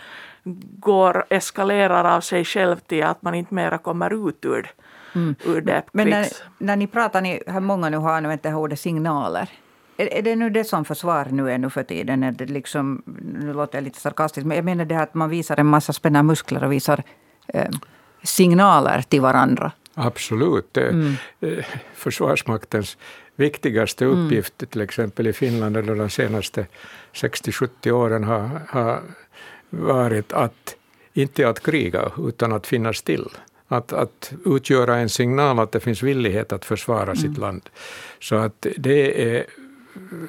går, 0.79 1.25
eskalerar 1.29 2.15
av 2.15 2.21
sig 2.21 2.45
själv 2.45 2.75
till 2.75 3.03
att 3.03 3.21
man 3.21 3.35
inte 3.35 3.53
mera 3.53 3.77
kommer 3.77 4.29
ut 4.29 4.45
ur, 4.45 4.71
mm. 5.15 5.35
ur 5.45 5.61
det. 5.61 5.83
Men 5.91 6.09
när, 6.09 6.27
när 6.57 6.75
ni 6.75 6.87
pratar, 6.87 7.21
ni, 7.21 7.43
här 7.47 7.59
många 7.59 7.89
nu 7.89 7.97
har 7.97 8.11
använt 8.13 8.43
det 8.43 8.49
här 8.49 8.57
ordet 8.57 8.79
signaler. 8.79 9.49
Är, 9.97 10.13
är 10.13 10.21
det 10.21 10.35
nu 10.35 10.49
det 10.49 10.63
som 10.63 10.85
försvar 10.85 11.27
nu 11.31 11.51
är 11.51 11.57
nu 11.57 11.69
för 11.69 11.83
tiden? 11.83 12.23
Är 12.23 12.31
det 12.31 12.45
liksom, 12.45 13.03
nu 13.41 13.53
låter 13.53 13.77
jag 13.77 13.83
lite 13.83 13.99
sarkastiskt, 13.99 14.47
men 14.47 14.57
jag 14.57 14.65
menar 14.65 14.85
det 14.85 14.99
att 14.99 15.13
man 15.13 15.29
visar 15.29 15.59
en 15.59 15.65
massa 15.65 15.93
spänna 15.93 16.23
muskler 16.23 16.63
och 16.63 16.71
visar 16.71 17.03
eh, 17.47 17.69
signaler 18.23 19.01
till 19.01 19.21
varandra. 19.21 19.71
Absolut. 19.93 20.77
Mm. 20.77 21.13
Eh, 21.39 21.65
Försvarsmaktens 21.93 22.97
viktigaste 23.35 24.05
mm. 24.05 24.25
uppgift 24.25 24.61
mm. 24.61 24.69
till 24.69 24.81
exempel 24.81 25.27
i 25.27 25.33
Finland 25.33 25.77
under 25.77 25.95
de 25.95 26.09
senaste 26.09 26.65
60-70 27.13 27.91
åren 27.91 28.23
har, 28.23 28.61
har 28.69 29.01
varit 29.69 30.33
att 30.33 30.75
inte 31.13 31.49
att 31.49 31.59
kriga, 31.59 32.11
utan 32.17 32.53
att 32.53 32.67
finnas 32.67 32.97
still. 32.97 33.29
Att, 33.67 33.93
att 33.93 34.33
utgöra 34.45 34.97
en 34.97 35.09
signal 35.09 35.59
att 35.59 35.71
det 35.71 35.79
finns 35.79 36.03
villighet 36.03 36.51
att 36.51 36.65
försvara 36.65 37.03
mm. 37.03 37.15
sitt 37.15 37.37
land. 37.37 37.69
Så 38.19 38.35
att 38.35 38.67
det 38.77 39.35
är 39.35 39.45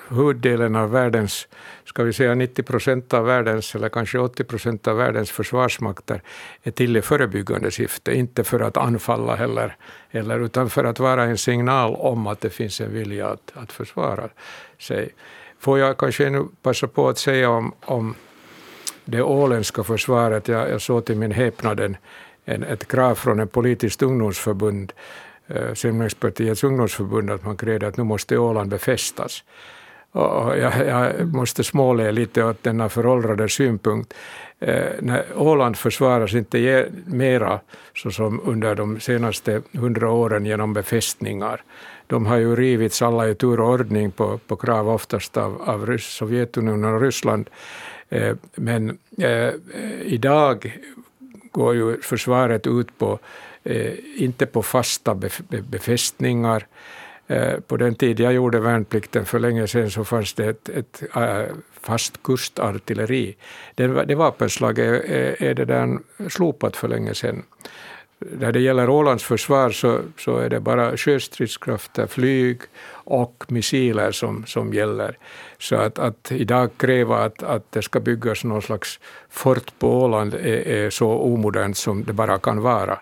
huvuddelen 0.09 0.77
av 0.77 0.91
världens, 0.91 1.49
ska 1.85 2.03
vi 2.03 2.13
säga 2.13 2.35
90 2.35 2.63
procent 2.63 3.15
av 3.15 3.25
världens, 3.25 3.75
eller 3.75 3.89
kanske 3.89 4.19
80 4.19 4.45
procent 4.45 4.89
av 4.89 4.97
världens 4.97 5.31
försvarsmakter 5.31 6.23
är 6.63 6.71
till 6.71 6.97
i 6.97 7.03
förebyggande 7.03 7.71
syfte, 7.71 8.15
inte 8.15 8.45
för 8.45 8.61
att 8.61 8.77
anfalla 8.77 9.37
heller, 9.37 9.77
eller, 10.11 10.41
utan 10.41 10.71
för 10.71 10.85
att 10.85 10.99
vara 10.99 11.25
en 11.25 11.39
signal 11.39 11.95
om 11.95 12.27
att 12.27 12.41
det 12.41 12.51
finns 12.51 12.81
en 12.81 12.93
vilja 12.93 13.29
att, 13.29 13.53
att 13.55 13.73
försvara 13.73 14.29
sig. 14.79 15.09
Får 15.61 15.79
jag 15.79 15.97
kanske 15.97 16.31
nu 16.31 16.45
passa 16.63 16.87
på 16.87 17.09
att 17.09 17.19
säga 17.19 17.51
om, 17.51 17.73
om 17.81 18.15
det 19.05 19.23
åländska 19.23 19.85
försvaret, 19.85 20.49
jag, 20.49 20.71
jag 20.71 20.83
såg 20.83 21.05
till 21.05 21.17
min 21.17 21.33
häpnad 21.33 21.81
en, 21.81 21.97
en, 22.49 22.63
ett 22.63 22.89
krav 22.89 23.15
från 23.15 23.41
ett 23.41 23.53
politiskt 23.53 24.03
ungdomsförbund 24.03 24.93
Eh, 25.49 25.75
ungdomsförbund 26.65 27.31
att 27.31 27.45
man 27.45 27.57
krävde 27.57 27.87
att 27.87 27.97
nu 27.97 28.05
måste 28.05 28.39
Åland 28.39 28.71
befästas. 28.71 29.45
Och 30.13 30.59
jag, 30.59 30.87
jag 30.87 31.35
måste 31.35 31.65
småle 31.65 32.13
lite 32.13 32.45
åt 32.45 32.63
denna 32.63 32.89
föråldrade 32.89 33.49
synpunkt. 33.49 34.15
Eh, 34.61 34.85
när 35.01 35.25
Åland 35.37 35.77
försvaras 35.77 36.35
inte 36.35 36.59
mera 37.07 37.61
såsom 37.95 38.41
under 38.45 38.75
de 38.75 39.01
senaste 39.01 39.63
hundra 39.73 40.11
åren 40.11 40.47
genom 40.47 40.73
befästningar. 40.73 41.63
De 42.07 42.27
har 42.27 42.37
ju 42.37 42.57
rivits 42.57 43.03
alla 43.03 43.29
i 43.29 43.35
tur 43.35 43.61
och 43.61 43.69
ordning 43.69 44.11
på, 44.11 44.39
på 44.39 44.57
krav 44.57 44.89
oftast 44.89 45.37
av, 45.37 45.63
av 45.63 45.99
Sovjetunionen 45.99 46.95
och 46.95 47.01
Ryssland. 47.01 47.51
Eh, 48.09 48.37
men 48.55 48.99
eh, 49.19 49.51
idag 50.03 50.79
går 51.59 51.75
ju 51.75 52.01
försvaret 52.01 52.67
ut 52.67 52.99
på 52.99 53.19
Eh, 53.69 53.93
inte 54.17 54.47
på 54.47 54.63
fasta 54.63 55.15
befästningar. 55.49 56.67
Eh, 57.27 57.61
på 57.61 57.77
den 57.77 57.95
tid 57.95 58.21
jag 58.21 58.33
gjorde 58.33 58.61
värnplikten 58.61 59.25
för 59.25 59.39
länge 59.39 59.67
sedan 59.67 59.91
så 59.91 60.05
fanns 60.05 60.35
det 60.35 60.47
ett, 60.47 60.69
ett 60.69 61.03
äh, 61.17 61.43
fast 61.81 62.23
kustartilleri. 62.23 63.37
Det, 63.75 64.05
det 64.05 64.15
vapenslaget 64.15 65.05
eh, 65.05 65.17
är, 65.17 65.37
eh, 65.41 65.49
är 65.49 65.55
det 65.55 65.65
där 65.65 65.99
slopat 66.29 66.77
för 66.77 66.89
länge 66.89 67.15
sedan. 67.15 67.43
När 68.19 68.53
det 68.53 68.61
gäller 68.61 68.91
Ålands 68.91 69.25
försvar 69.25 69.71
så, 69.71 70.01
så 70.19 70.37
är 70.37 70.49
det 70.49 70.61
bara 70.61 70.97
sjöstridskrafter, 70.97 72.07
flyg 72.07 72.61
och 72.93 73.45
missiler 73.49 74.13
som, 74.13 74.47
som 74.47 74.75
gäller. 74.75 75.19
Så 75.59 75.77
att, 75.77 75.99
att 75.99 76.33
idag 76.33 76.71
kräva 76.77 77.25
att, 77.25 77.43
att 77.43 77.73
det 77.73 77.83
ska 77.83 78.01
byggas 78.01 78.45
någon 78.45 78.63
slags 78.63 79.01
fort 79.31 79.73
på 79.79 80.03
Åland 80.03 80.35
är, 80.35 80.69
är 80.69 80.91
så 80.91 81.09
omodernt 81.09 81.77
som 81.77 82.05
det 82.05 82.13
bara 82.13 82.39
kan 82.39 82.63
vara. 82.63 82.99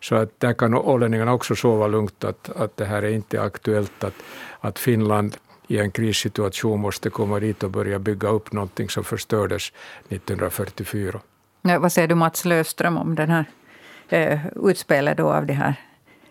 Så 0.00 0.14
att 0.14 0.40
där 0.40 0.52
kan 0.52 0.74
ålänningarna 0.74 1.32
också 1.32 1.56
sova 1.56 1.86
lugnt 1.86 2.24
att, 2.24 2.50
att 2.56 2.76
det 2.76 2.84
här 2.84 3.02
är 3.02 3.10
inte 3.10 3.42
aktuellt 3.42 4.04
att, 4.04 4.14
att 4.60 4.78
Finland 4.78 5.36
i 5.68 5.78
en 5.78 5.90
krissituation 5.90 6.80
måste 6.80 7.10
komma 7.10 7.40
dit 7.40 7.62
och 7.62 7.70
börja 7.70 7.98
bygga 7.98 8.28
upp 8.28 8.52
någonting 8.52 8.88
som 8.88 9.04
förstördes 9.04 9.72
1944. 10.08 11.20
Ja, 11.62 11.78
vad 11.78 11.92
säger 11.92 12.08
du 12.08 12.14
Mats 12.14 12.44
Löfström 12.44 12.96
om 12.96 13.14
den 13.14 13.30
här 13.30 13.44
eh, 14.12 14.38
utspelet 14.64 15.16
då 15.16 15.32
av 15.32 15.46
det 15.46 15.52
här 15.52 15.74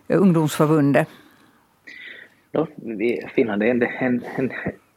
ungdomsförbundet? 0.08 1.08
Ja, 2.52 2.66
Finland 3.34 3.62
är 3.62 3.66
en, 3.66 3.82
en, 3.82 4.24
en, 4.36 4.52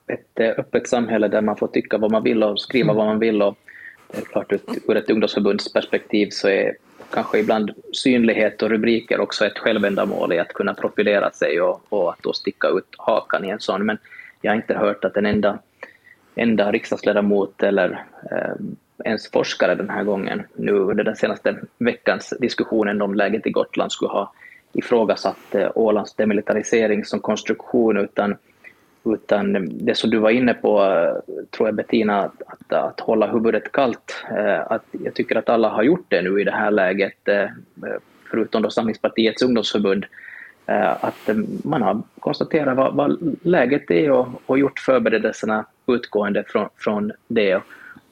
ett 0.08 0.40
eh, 0.40 0.50
öppet 0.58 0.88
samhälle 0.88 1.28
där 1.28 1.42
man 1.42 1.58
får 1.58 1.68
tycka 1.68 1.98
vad 1.98 2.12
man 2.12 2.24
vill 2.24 2.44
och 2.44 2.62
skriva 2.62 2.92
mm. 2.92 2.96
vad 2.96 3.06
man 3.06 3.20
vill. 3.20 3.42
Och 3.42 3.58
det 4.12 4.18
är 4.18 4.26
klart, 4.26 4.52
ur 4.88 4.98
ett 4.98 5.10
ungdomsförbunds 5.10 5.74
perspektiv 5.74 6.28
så 6.32 6.48
är 6.48 6.76
kanske 7.14 7.40
ibland 7.40 7.72
synlighet 7.92 8.62
och 8.62 8.70
rubriker 8.70 9.20
också 9.20 9.46
ett 9.46 9.60
självändamål 9.60 10.34
i 10.34 10.40
att 10.40 10.54
kunna 10.54 10.74
profilera 10.74 11.32
sig 11.32 11.62
och, 11.62 11.82
och 11.90 12.10
att 12.10 12.24
då 12.24 12.34
sticka 12.34 12.68
ut 12.68 12.96
hakan 12.98 13.46
i 13.46 13.50
en 13.50 13.60
sån. 13.60 13.86
Men 13.86 13.98
jag 14.42 14.52
har 14.52 14.56
inte 14.56 14.74
hört 14.74 15.06
att 15.06 15.18
en 15.18 15.26
enda, 15.26 15.60
enda 16.36 16.72
riksdagsledamot 16.72 17.64
eller 17.64 18.06
eh, 18.32 18.56
ens 19.06 19.32
forskare 19.32 19.76
den 19.76 19.90
här 19.90 20.04
gången, 20.04 20.44
nu 20.56 20.72
under 20.72 21.04
den 21.04 21.16
senaste 21.16 21.56
veckans 21.78 22.34
diskussionen 22.40 23.02
om 23.02 23.16
läget 23.16 23.48
i 23.48 23.52
Gotland, 23.52 23.92
skulle 23.92 24.12
ha 24.12 24.34
ifrågasatt 24.74 25.56
eh, 25.56 25.72
Ålands 25.76 26.14
demilitarisering 26.14 27.06
som 27.06 27.20
konstruktion, 27.20 27.98
utan 27.98 28.36
utan 29.06 29.70
det 29.72 29.98
som 29.98 30.10
du 30.10 30.18
var 30.18 30.30
inne 30.30 30.54
på, 30.54 30.84
eh, 30.84 31.36
tror 31.52 31.68
jag 31.68 31.76
Bettina, 31.76 32.20
att, 32.20 32.42
att, 32.48 32.74
att 32.74 33.00
hålla 33.00 33.32
huvudet 33.32 33.72
kallt. 33.72 34.24
Eh, 34.38 34.72
att 34.72 34.86
jag 34.92 35.14
tycker 35.14 35.36
att 35.36 35.50
alla 35.50 35.70
har 35.70 35.84
gjort 35.84 36.06
det 36.08 36.22
nu 36.22 36.42
i 36.42 36.44
det 36.44 36.52
här 36.52 36.72
läget, 36.72 37.18
förutom 38.32 38.62
då 38.62 38.70
Samlingspartiets 38.70 39.44
ungdomsförbund, 39.44 40.06
att 41.00 41.30
man 41.64 41.82
har 41.82 42.02
konstaterat 42.20 42.78
vad, 42.78 42.96
vad 42.96 43.38
läget 43.42 43.92
är 43.92 44.12
och, 44.12 44.28
och 44.46 44.60
gjort 44.60 44.80
förberedelserna 44.80 45.66
utgående 45.88 46.44
från, 46.48 46.70
från 46.78 47.12
det. 47.28 47.62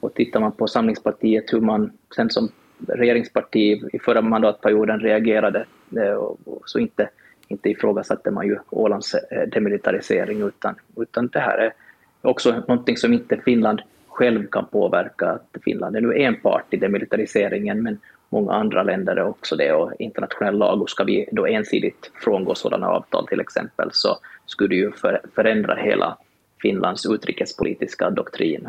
Och 0.02 0.14
tittar 0.14 0.40
man 0.40 0.52
på 0.52 0.66
Samlingspartiet, 0.66 1.52
hur 1.52 1.60
man 1.60 1.92
sen 2.16 2.30
som 2.30 2.48
regeringsparti 2.88 3.82
i 3.92 3.98
förra 3.98 4.22
mandatperioden 4.22 5.00
reagerade, 5.00 5.66
eh, 5.96 6.30
så 6.64 6.78
inte 6.78 7.08
inte 7.52 7.70
ifrågasatte 7.70 8.30
man 8.30 8.46
ju 8.46 8.58
Ålands 8.70 9.14
eh, 9.14 9.48
demilitarisering, 9.48 10.42
utan, 10.42 10.74
utan 10.96 11.28
det 11.28 11.38
här 11.38 11.58
är 11.58 11.72
också 12.20 12.52
någonting 12.52 12.96
som 12.96 13.12
inte 13.12 13.36
Finland 13.44 13.82
själv 14.08 14.46
kan 14.46 14.66
påverka. 14.66 15.26
Att 15.26 15.56
Finland 15.64 15.96
är 15.96 16.00
nu 16.00 16.16
en 16.16 16.40
part 16.40 16.74
i 16.74 16.76
demilitariseringen, 16.76 17.82
men 17.82 17.98
många 18.28 18.52
andra 18.52 18.82
länder 18.82 19.16
är 19.16 19.24
också 19.24 19.56
det 19.56 19.72
och 19.72 19.92
internationell 19.98 20.58
lag, 20.58 20.82
och 20.82 20.90
ska 20.90 21.04
vi 21.04 21.28
då 21.32 21.46
ensidigt 21.46 22.10
frångå 22.14 22.54
sådana 22.54 22.88
avtal 22.88 23.26
till 23.26 23.40
exempel, 23.40 23.88
så 23.92 24.18
skulle 24.46 24.68
det 24.68 24.76
ju 24.76 24.92
förändra 25.34 25.74
hela 25.74 26.18
Finlands 26.62 27.06
utrikespolitiska 27.06 28.10
doktrin. 28.10 28.68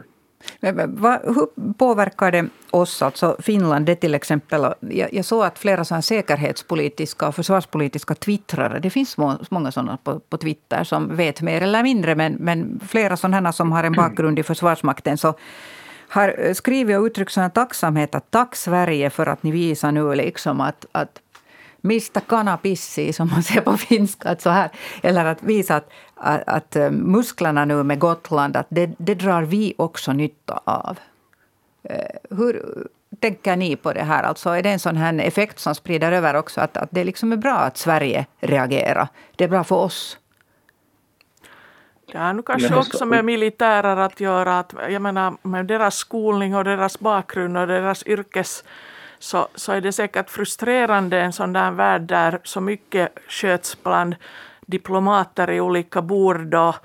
Hur 0.62 1.74
påverkar 1.74 2.32
det 2.32 2.46
oss, 2.72 3.02
alltså 3.02 3.38
Finland, 3.40 3.86
det 3.86 3.96
till 3.96 4.16
exempel? 4.16 4.74
Jag, 4.80 5.14
jag 5.14 5.26
såg 5.26 5.44
att 5.44 5.60
flera 5.60 5.86
sådana 5.86 6.02
säkerhetspolitiska 6.02 7.28
och 7.28 7.36
försvarspolitiska 7.36 8.16
twittrare, 8.16 8.80
det 8.80 8.90
finns 8.90 9.18
många 9.50 9.72
sådana 9.72 9.98
på, 10.04 10.20
på 10.20 10.38
Twitter 10.38 10.84
som 10.84 11.16
vet 11.16 11.42
mer 11.42 11.62
eller 11.62 11.84
mindre, 11.84 12.16
men, 12.16 12.34
men 12.34 12.80
flera 12.88 13.18
sådana 13.18 13.54
som 13.54 13.72
har 13.72 13.84
en 13.84 13.94
bakgrund 13.94 14.40
i 14.40 14.44
Försvarsmakten, 14.44 15.18
så 15.18 15.34
har 16.08 16.54
skrivit 16.54 16.98
och 16.98 17.04
uttryckt 17.04 17.32
sån 17.32 17.52
tacksamhet 17.52 18.16
att 18.16 18.32
tack 18.32 18.56
Sverige 18.56 19.10
för 19.10 19.26
att 19.26 19.44
ni 19.44 19.52
visar 19.52 19.92
nu 19.92 20.16
liksom 20.16 20.62
att, 20.62 20.86
att 20.92 21.20
mistä 21.84 22.22
kana 22.22 22.58
pissii, 22.58 23.14
som 23.14 23.30
man 23.30 23.44
säger 23.44 23.62
på 23.62 23.78
finska. 23.78 24.30
Att 24.30 24.42
så 24.42 24.50
här, 24.50 24.70
eller 25.04 25.26
att 25.26 25.44
visa 25.44 25.76
att, 25.76 25.90
att, 26.16 26.44
att 26.48 26.76
eh, 26.76 26.92
musklerna 26.92 27.66
nu 27.66 27.84
med 27.84 28.00
Gotland, 28.00 28.58
att 28.58 28.68
det, 28.70 28.90
det 28.98 29.16
drar 29.16 29.42
vi 29.42 29.74
också 29.78 30.14
nytta 30.14 30.62
av. 30.66 31.00
Eh, 31.84 32.38
hur 32.38 32.88
tänker 33.20 33.56
ni 33.56 33.76
på 33.76 33.94
det 33.94 34.04
här? 34.04 34.24
Alltså 34.24 34.50
är 34.50 34.64
det 34.64 34.70
en 34.70 34.80
sån 34.80 34.98
här 34.98 35.20
effekt 35.20 35.60
som 35.60 35.76
sprider 35.76 36.12
över 36.12 36.36
också? 36.36 36.62
Att, 36.62 36.78
att 36.78 36.90
det 36.92 37.04
liksom 37.04 37.32
är 37.32 37.38
bra 37.38 37.56
att 37.56 37.78
Sverige 37.78 38.26
reagerar. 38.40 39.08
Det 39.36 39.44
är 39.44 39.48
bra 39.50 39.64
för 39.64 39.76
oss. 39.76 40.18
Det 42.12 42.18
har 42.18 42.34
nu 42.34 42.42
kanske 42.42 42.76
också 42.76 43.06
med 43.06 43.26
militärer 43.26 43.98
att 43.98 44.20
göra. 44.20 44.60
Att, 44.60 44.74
jag 44.90 45.02
menar, 45.02 45.38
med 45.42 45.66
deras 45.66 45.96
skolning 45.96 46.56
och 46.56 46.64
deras 46.64 47.00
bakgrund 47.00 47.58
och 47.58 47.68
deras 47.68 48.08
yrkes 48.08 48.64
så, 49.24 49.48
så 49.56 49.72
är 49.72 49.82
det 49.82 49.92
säkert 49.92 50.30
frustrerande 50.30 51.22
en 51.22 51.34
sån 51.34 51.54
där 51.54 51.72
värld 51.72 52.02
där 52.02 52.40
så 52.44 52.62
mycket 52.62 53.18
sköts 53.28 53.84
bland 53.84 54.16
diplomater 54.62 55.52
i 55.52 55.62
olika 55.62 56.02
bord 56.02 56.54
och, 56.54 56.76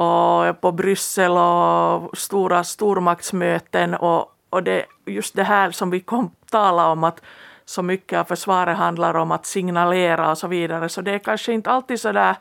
och 0.00 0.60
på 0.60 0.72
Bryssel 0.72 1.32
och 1.32 2.18
stora 2.18 2.64
stormaktsmöten 2.64 3.94
och, 3.94 4.32
och 4.50 4.62
det, 4.62 4.84
just 5.06 5.34
det 5.34 5.42
här 5.44 5.70
som 5.70 5.90
vi 5.90 6.00
kom 6.00 6.30
tala 6.50 6.86
om 6.86 7.04
att 7.04 7.22
så 7.64 7.82
mycket 7.82 8.18
av 8.18 8.24
försvaret 8.24 8.76
handlar 8.76 9.14
om 9.14 9.32
att 9.32 9.46
signalera 9.46 10.30
och 10.30 10.38
så 10.38 10.48
vidare. 10.48 10.88
Så 10.88 11.00
det 11.00 11.14
är 11.14 11.18
kanske 11.18 11.52
inte 11.52 11.70
alltid 11.70 12.00
så 12.00 12.12
där 12.12 12.36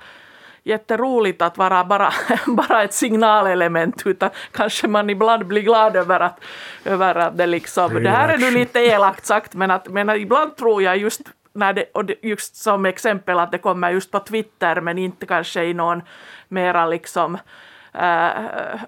jätteroligt 0.64 1.42
att 1.42 1.58
vara 1.58 1.84
bara, 1.84 2.14
bara 2.48 2.84
ett 2.84 2.94
signalelement 2.94 4.02
utan 4.06 4.30
kanske 4.52 4.88
man 4.88 5.10
ibland 5.10 5.48
blir 5.48 5.62
glad 5.62 5.96
över 5.96 6.20
att, 6.20 6.40
över 6.86 7.16
att 7.16 7.38
det 7.38 7.46
liksom, 7.46 8.04
det 8.04 8.10
här 8.10 8.34
är 8.34 8.38
nu 8.38 8.52
lite 8.52 8.80
elakt 8.80 9.26
sagt 9.26 9.54
men, 9.54 9.72
att, 9.72 9.88
men 9.88 10.10
ibland 10.10 10.56
tror 10.58 10.84
jag 10.84 10.98
just 10.98 11.22
när 11.54 11.74
det, 11.74 11.86
och 11.94 12.04
just 12.22 12.56
som 12.56 12.86
exempel 12.86 13.40
att 13.40 13.52
det 13.52 13.58
kommer 13.58 13.92
just 13.92 14.12
på 14.12 14.20
Twitter 14.20 14.82
men 14.82 14.98
inte 14.98 15.26
kanske 15.26 15.64
i 15.64 15.74
någon 15.74 16.02
mera 16.48 16.86
liksom 16.86 17.38
äh, 17.94 18.30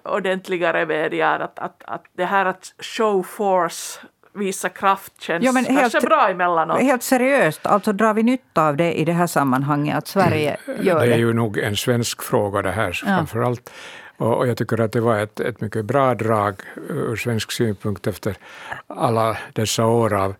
ordentligare 0.03 0.85
medier. 0.85 1.39
Att, 1.39 1.59
att, 1.59 1.83
att 1.85 2.03
det 2.13 2.25
här 2.25 2.45
att 2.45 2.73
show 2.79 3.23
force 3.23 3.99
visa 4.33 4.69
kraft 4.69 5.21
känns 5.21 5.45
ja, 5.45 5.51
men 5.51 5.65
helt, 5.65 5.79
kanske 5.79 6.01
bra 6.01 6.29
emellanåt. 6.29 6.81
Helt 6.81 7.03
seriöst, 7.03 7.65
alltså 7.65 7.93
drar 7.93 8.13
vi 8.13 8.23
nytta 8.23 8.67
av 8.67 8.77
det 8.77 8.93
i 8.93 9.05
det 9.05 9.13
här 9.13 9.27
sammanhanget, 9.27 9.97
att 9.97 10.07
Sverige 10.07 10.57
mm. 10.67 10.85
gör 10.85 10.99
det? 10.99 11.05
Det 11.05 11.13
är 11.13 11.17
ju 11.17 11.33
nog 11.33 11.57
en 11.57 11.75
svensk 11.75 12.23
fråga 12.23 12.61
det 12.61 12.71
här 12.71 12.99
ja. 13.05 13.07
framförallt. 13.07 13.71
Och, 14.17 14.47
jag 14.47 14.57
tycker 14.57 14.81
att 14.81 14.91
det 14.91 15.01
var 15.01 15.19
ett, 15.19 15.39
ett 15.39 15.61
mycket 15.61 15.85
bra 15.85 16.15
drag 16.15 16.55
ur 16.89 17.15
svensk 17.15 17.51
synpunkt 17.51 18.07
efter 18.07 18.35
alla 18.87 19.37
dessa 19.53 19.85
år 19.85 20.13
av 20.13 20.35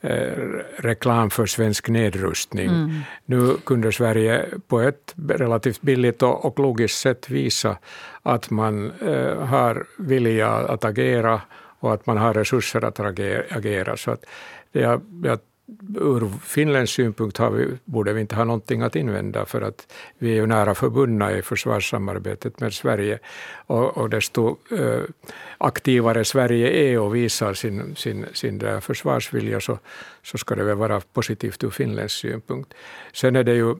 eh, 0.00 0.32
reklam 0.76 1.30
för 1.30 1.46
svensk 1.46 1.88
nedrustning. 1.88 2.68
Mm. 2.68 3.00
Nu 3.24 3.56
kunde 3.64 3.92
Sverige 3.92 4.46
på 4.68 4.80
ett 4.80 5.14
relativt 5.28 5.80
billigt 5.80 6.22
och, 6.22 6.44
och 6.44 6.58
logiskt 6.58 6.98
sätt 7.00 7.30
visa 7.30 7.76
att 8.22 8.50
man 8.50 8.92
eh, 9.00 9.46
har 9.46 9.86
vilja 9.98 10.48
att 10.48 10.84
agera 10.84 11.40
och 11.78 11.94
att 11.94 12.06
man 12.06 12.16
har 12.16 12.34
resurser 12.34 12.84
att 12.84 13.00
agera. 13.00 13.96
Så 13.96 14.10
att 14.10 14.24
jag, 14.72 15.00
jag 15.24 15.38
ur 15.94 16.28
Finlands 16.44 16.92
synpunkt 16.92 17.38
har 17.38 17.50
vi, 17.50 17.66
borde 17.84 18.12
vi 18.12 18.20
inte 18.20 18.36
ha 18.36 18.44
någonting 18.44 18.82
att 18.82 18.96
invända 18.96 19.46
för 19.46 19.62
att 19.62 19.92
vi 20.18 20.30
är 20.30 20.34
ju 20.34 20.46
nära 20.46 20.74
förbundna 20.74 21.32
i 21.32 21.42
försvarssamarbetet 21.42 22.60
med 22.60 22.72
Sverige. 22.72 23.18
Och, 23.66 23.96
och 23.96 24.10
desto 24.10 24.56
eh, 24.78 25.02
aktivare 25.58 26.24
Sverige 26.24 26.70
är 26.70 26.98
och 26.98 27.14
visar 27.14 27.54
sin, 27.54 27.96
sin, 27.96 28.26
sin 28.32 28.58
där 28.58 28.80
försvarsvilja 28.80 29.60
så, 29.60 29.78
så 30.22 30.38
ska 30.38 30.54
det 30.54 30.64
väl 30.64 30.76
vara 30.76 31.00
positivt 31.00 31.64
ur 31.64 31.70
Finlands 31.70 32.14
synpunkt. 32.14 32.74
Sen 33.12 33.36
är 33.36 33.44
det 33.44 33.54
ju, 33.54 33.74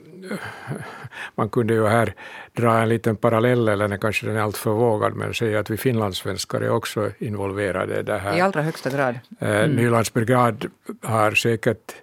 man 1.35 1.49
kunde 1.49 1.75
ju 1.75 1.87
här 1.87 2.14
dra 2.53 2.79
en 2.79 2.88
liten 2.88 3.17
parallell, 3.17 3.69
eller 3.69 3.97
kanske 3.97 4.27
den 4.27 4.37
är 4.37 4.41
alltför 4.41 4.71
vågad, 4.71 5.14
men 5.14 5.35
säga 5.35 5.61
att 5.61 5.71
vi 5.71 5.77
finlandssvenskar 5.77 6.61
är 6.61 6.71
också 6.71 7.11
involverade 7.19 8.01
i 8.01 8.03
det 8.03 8.19
här. 8.19 8.37
I 8.37 8.41
allra 8.41 8.62
högsta 8.62 8.91
grad. 8.91 9.19
Eh, 9.41 9.51
mm. 9.51 9.77
Nylands 9.77 10.12
brigad 10.12 10.71
har 11.03 11.31
säkert 11.33 11.95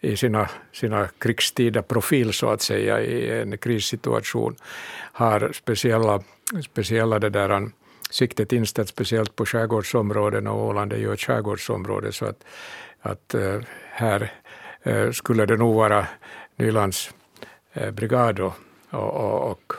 i 0.00 0.16
sina, 0.16 0.48
sina 0.72 1.08
krigstida 1.18 1.82
profil 1.82 2.32
så 2.32 2.50
att 2.50 2.62
säga 2.62 3.00
i 3.00 3.40
en 3.40 3.58
krissituation 3.58 4.56
har 5.12 5.52
speciella, 5.52 6.22
speciella 6.64 7.18
det 7.18 7.30
där, 7.30 7.70
siktet 8.12 8.52
inställt 8.52 8.88
speciellt 8.88 9.36
på 9.36 9.46
skärgårdsområden 9.46 10.46
och 10.46 10.66
Åland 10.66 10.92
är 10.92 10.96
ju 10.96 11.12
ett 11.12 11.20
skärgårdsområde 11.20 12.12
så 12.12 12.26
att, 12.26 12.44
att 13.00 13.34
eh, 13.34 13.60
här 13.90 14.32
eh, 14.82 15.10
skulle 15.10 15.46
det 15.46 15.56
nog 15.56 15.74
vara 15.74 16.06
Nylands 16.56 17.14
eh, 17.72 17.90
brigad 17.90 18.40
och, 18.40 18.54
och, 18.90 19.50
och 19.50 19.72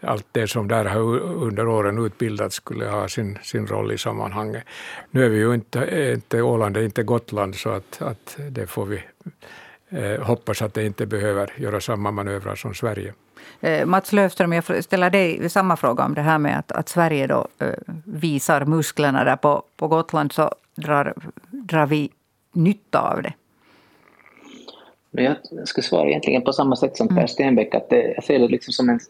allt 0.00 0.26
det 0.32 0.48
som 0.48 0.68
där 0.68 0.84
har 0.84 1.00
under 1.20 1.68
åren 1.68 2.06
utbildats 2.06 2.56
skulle 2.56 2.86
ha 2.86 3.08
sin, 3.08 3.38
sin 3.42 3.66
roll 3.66 3.92
i 3.92 3.98
sammanhanget. 3.98 4.64
Nu 5.10 5.24
är 5.24 5.28
vi 5.28 5.38
ju 5.38 5.54
inte, 5.54 6.12
inte 6.14 6.42
Åland, 6.42 6.76
är 6.76 6.82
inte 6.82 7.02
Gotland, 7.02 7.54
så 7.54 7.70
att, 7.70 8.02
att 8.02 8.38
det 8.50 8.66
får 8.66 8.86
vi 8.86 9.02
eh, 9.88 10.22
hoppas 10.22 10.62
att 10.62 10.74
det 10.74 10.84
inte 10.84 11.06
behöver 11.06 11.52
göra 11.56 11.80
samma 11.80 12.10
manövrar 12.10 12.54
som 12.54 12.74
Sverige. 12.74 13.14
Eh, 13.60 13.86
Mats 13.86 14.12
Löfström, 14.12 14.52
jag 14.52 14.84
ställer 14.84 15.10
dig 15.10 15.50
samma 15.50 15.76
fråga 15.76 16.04
om 16.04 16.14
det 16.14 16.20
här 16.20 16.38
med 16.38 16.58
att, 16.58 16.72
att 16.72 16.88
Sverige 16.88 17.26
då, 17.26 17.48
eh, 17.58 17.74
visar 18.04 18.64
musklerna 18.64 19.24
där 19.24 19.36
på, 19.36 19.62
på 19.76 19.88
Gotland. 19.88 20.32
Så 20.32 20.50
drar, 20.74 21.14
drar 21.50 21.86
vi 21.86 22.10
nytta 22.52 23.00
av 23.00 23.22
det? 23.22 23.32
Jag 25.10 25.36
ska 25.64 25.82
svara 25.82 26.08
egentligen 26.08 26.42
på 26.42 26.52
samma 26.52 26.76
sätt 26.76 26.96
som 26.96 27.08
Per 27.08 27.16
mm. 27.16 27.28
Stenbeck. 27.28 27.74
Att 27.74 27.90
det, 27.90 28.12
jag 28.14 28.24
ser 28.24 28.38
det 28.38 28.48
liksom 28.48 28.72
som 28.72 28.88
en 28.88 29.00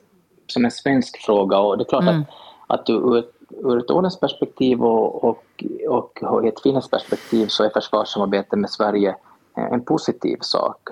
som 0.47 0.65
en 0.65 0.71
svensk 0.71 1.19
fråga 1.19 1.59
och 1.59 1.79
det 1.79 1.83
är 1.83 1.89
klart 1.89 2.03
mm. 2.03 2.25
att, 2.67 2.81
att 2.81 2.91
ur, 2.91 3.25
ur 3.65 3.79
ett 3.79 3.91
Ålands 3.91 4.21
perspektiv 4.21 4.83
och, 4.83 5.25
och, 5.25 5.65
och, 5.89 6.23
och 6.23 6.47
ett 6.47 6.63
finländskt 6.63 6.91
perspektiv 6.91 7.47
så 7.47 7.65
är 7.65 7.69
försvarssamarbete 7.69 8.57
med 8.57 8.71
Sverige 8.71 9.17
en 9.57 9.85
positiv 9.85 10.39
sak. 10.41 10.89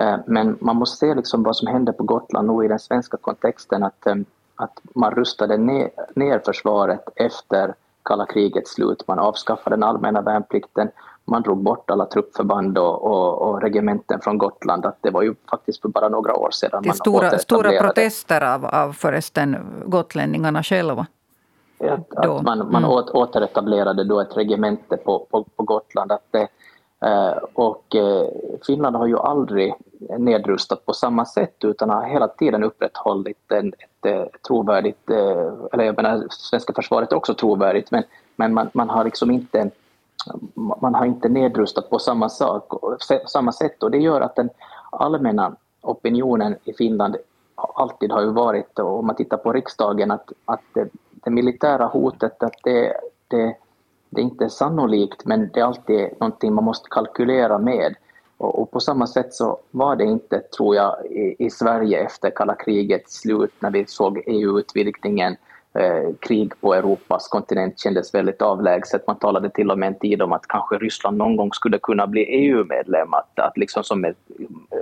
Eh, 0.00 0.16
men 0.26 0.58
man 0.60 0.76
måste 0.76 0.96
se 0.96 1.14
liksom 1.14 1.42
vad 1.42 1.56
som 1.56 1.68
händer 1.68 1.92
på 1.92 2.02
Gotland 2.02 2.48
nu 2.48 2.64
i 2.64 2.68
den 2.68 2.78
svenska 2.78 3.16
kontexten, 3.16 3.82
att, 3.82 4.06
eh, 4.06 4.14
att 4.56 4.80
man 4.94 5.14
rustade 5.14 5.56
ner, 5.56 5.90
ner 6.14 6.38
försvaret 6.44 7.08
efter 7.16 7.74
kalla 8.02 8.26
krigets 8.26 8.70
slut. 8.70 9.04
Man 9.06 9.18
avskaffade 9.18 9.76
den 9.76 9.82
allmänna 9.82 10.20
värnplikten, 10.20 10.88
man 11.24 11.42
drog 11.42 11.58
bort 11.62 11.90
alla 11.90 12.06
truppförband 12.06 12.78
och, 12.78 13.04
och, 13.04 13.42
och 13.42 13.62
regementen 13.62 14.20
från 14.20 14.38
Gotland. 14.38 14.86
Att 14.86 14.96
det 15.00 15.10
var 15.10 15.22
ju 15.22 15.34
faktiskt 15.50 15.82
för 15.82 15.88
bara 15.88 16.08
några 16.08 16.34
år 16.34 16.50
sedan 16.50 16.82
man 16.86 16.94
stora, 16.94 17.38
stora 17.38 17.80
protester 17.80 18.54
av, 18.54 18.66
av 18.66 18.92
förresten 18.92 19.56
gotlänningarna 19.86 20.62
själva. 20.62 21.06
Att, 21.80 22.14
att 22.16 22.42
man, 22.42 22.58
man 22.58 22.84
mm. 22.84 22.90
återetablerade 23.12 24.04
då 24.04 24.20
ett 24.20 24.36
regemente 24.36 24.96
på, 24.96 25.26
på, 25.30 25.44
på 25.56 25.62
Gotland. 25.62 26.12
Att 26.12 26.26
det, 26.30 26.48
eh, 27.06 27.36
och 27.54 27.96
Finland 28.66 28.96
har 28.96 29.06
ju 29.06 29.18
aldrig 29.18 29.74
nedrustat 30.18 30.86
på 30.86 30.92
samma 30.92 31.24
sätt 31.24 31.64
utan 31.64 31.90
har 31.90 32.02
hela 32.02 32.28
tiden 32.28 32.64
upprätthållit 32.64 33.52
en, 33.52 33.68
ett, 33.68 34.06
ett 34.06 34.42
trovärdigt, 34.42 35.10
eh, 35.10 35.52
eller 35.72 35.84
jag 35.84 35.96
menar 35.96 36.26
svenska 36.30 36.72
försvaret 36.72 37.12
är 37.12 37.16
också 37.16 37.34
trovärdigt 37.34 37.90
men, 37.90 38.02
men 38.36 38.54
man, 38.54 38.70
man 38.72 38.90
har 38.90 39.04
liksom 39.04 39.30
inte 39.30 39.70
man 40.54 40.94
har 40.94 41.06
inte 41.06 41.28
nedrustat 41.28 41.90
på 41.90 41.98
samma, 41.98 42.28
sak, 42.28 42.72
samma 43.26 43.52
sätt 43.52 43.82
och 43.82 43.90
det 43.90 43.98
gör 43.98 44.20
att 44.20 44.36
den 44.36 44.50
allmänna 44.90 45.56
opinionen 45.80 46.56
i 46.64 46.72
Finland 46.72 47.16
alltid 47.54 48.12
har 48.12 48.22
ju 48.22 48.30
varit, 48.30 48.78
om 48.78 49.06
man 49.06 49.16
tittar 49.16 49.36
på 49.36 49.52
riksdagen, 49.52 50.10
att, 50.10 50.32
att 50.44 50.62
det, 50.72 50.88
det 51.24 51.30
militära 51.30 51.86
hotet, 51.86 52.42
att 52.42 52.56
det, 52.62 52.94
det, 53.28 53.56
det 54.10 54.20
är 54.20 54.24
inte 54.24 54.50
sannolikt, 54.50 55.24
men 55.24 55.50
det 55.54 55.60
är 55.60 55.64
alltid 55.64 56.08
någonting 56.20 56.54
man 56.54 56.64
måste 56.64 56.88
kalkylera 56.90 57.58
med. 57.58 57.94
Och, 58.38 58.62
och, 58.62 58.70
på 58.70 58.80
samma 58.80 59.06
sätt 59.06 59.34
så 59.34 59.58
var 59.70 59.96
det 59.96 60.04
inte, 60.04 60.40
tror 60.40 60.76
jag, 60.76 61.06
i, 61.06 61.36
i 61.38 61.50
Sverige 61.50 62.04
efter 62.04 62.30
kalla 62.30 62.54
krigets 62.54 63.20
slut, 63.20 63.52
när 63.60 63.70
vi 63.70 63.86
såg 63.86 64.22
EU-utvidgningen, 64.26 65.36
Eh, 65.78 66.14
krig 66.20 66.60
på 66.60 66.74
Europas 66.74 67.28
kontinent 67.28 67.78
kändes 67.78 68.14
väldigt 68.14 68.42
avlägset. 68.42 69.06
Man 69.06 69.18
talade 69.18 69.50
till 69.50 69.70
och 69.70 69.78
med 69.78 69.86
en 69.86 69.98
tid 69.98 70.22
om 70.22 70.32
att 70.32 70.46
kanske 70.46 70.76
Ryssland 70.76 71.16
någon 71.16 71.36
gång 71.36 71.52
skulle 71.52 71.78
kunna 71.78 72.06
bli 72.06 72.22
EU-medlem. 72.22 73.14
Att, 73.14 73.38
att 73.38 73.56
liksom 73.56 73.84
som 73.84 74.04
ett, 74.04 74.16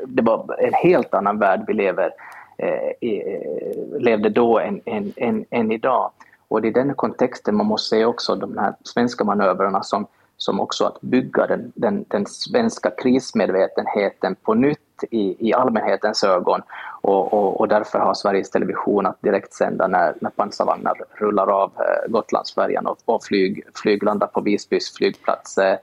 det 0.07 0.23
var 0.23 0.57
en 0.59 0.75
helt 0.75 1.14
annan 1.14 1.38
värld 1.38 1.64
vi 1.66 1.75
lever, 1.75 2.11
eh, 2.59 2.90
i, 3.01 3.35
eh, 3.35 4.01
levde 4.01 4.29
då 4.29 4.59
än, 4.59 4.81
än, 4.85 5.12
än, 5.16 5.45
än 5.51 5.73
idag. 5.73 6.11
Och 6.49 6.62
det 6.62 6.69
är 6.69 6.73
den 6.73 6.95
kontexten 6.95 7.57
man 7.57 7.66
måste 7.66 7.97
se 7.97 8.05
också 8.05 8.35
de 8.35 8.59
här 8.59 8.75
svenska 8.85 9.25
manövrarna 9.25 9.83
som, 9.83 10.07
som 10.37 10.61
också 10.61 10.85
att 10.85 11.01
bygga 11.01 11.46
den, 11.46 11.72
den, 11.75 12.05
den 12.09 12.27
svenska 12.27 12.90
krismedvetenheten 12.90 14.37
på 14.42 14.55
nytt 14.55 14.79
i, 15.11 15.49
i 15.49 15.55
allmänhetens 15.55 16.25
ögon 16.25 16.62
och, 17.01 17.33
och, 17.33 17.61
och, 17.61 17.68
därför 17.68 17.99
har 17.99 18.14
Sveriges 18.14 18.51
Television 18.51 19.07
att 19.07 19.22
direkt 19.22 19.53
sända 19.53 19.87
när, 19.87 20.14
när 20.20 20.31
pansarvagnar 20.31 20.94
rullar 21.14 21.62
av 21.62 21.72
eh, 21.79 22.11
Gotlandsfärjan 22.11 22.87
och, 22.87 22.99
och 23.05 23.25
flyg, 23.25 23.64
flyg 23.83 24.03
landar 24.03 24.27
på 24.27 24.40
Visbys 24.40 24.94
flygplats 24.94 25.59
eh, 25.59 25.79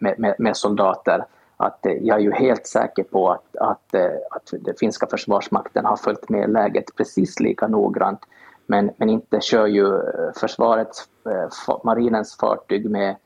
med, 0.00 0.18
med, 0.18 0.34
med, 0.38 0.56
soldater. 0.56 1.24
Att, 1.56 1.86
eh, 1.86 1.92
jag 1.92 2.16
är 2.16 2.22
ju 2.22 2.32
helt 2.32 2.66
säker 2.66 3.02
på 3.02 3.30
att, 3.30 3.56
att, 3.56 3.94
eh, 3.94 4.10
att 4.30 4.52
den 4.60 4.74
finska 4.80 5.06
försvarsmakten 5.06 5.84
har 5.84 5.96
följt 5.96 6.28
med 6.28 6.50
läget 6.50 6.96
precis 6.96 7.40
lika 7.40 7.66
noggrant 7.66 8.20
men, 8.66 8.90
men 8.96 9.10
inte 9.10 9.40
kör 9.40 9.66
ju 9.66 9.86
eh, 9.86 10.32
försvarets, 10.36 11.08
eh, 11.28 11.76
marinens 11.84 12.36
fartyg 12.36 12.90
med 12.90 13.16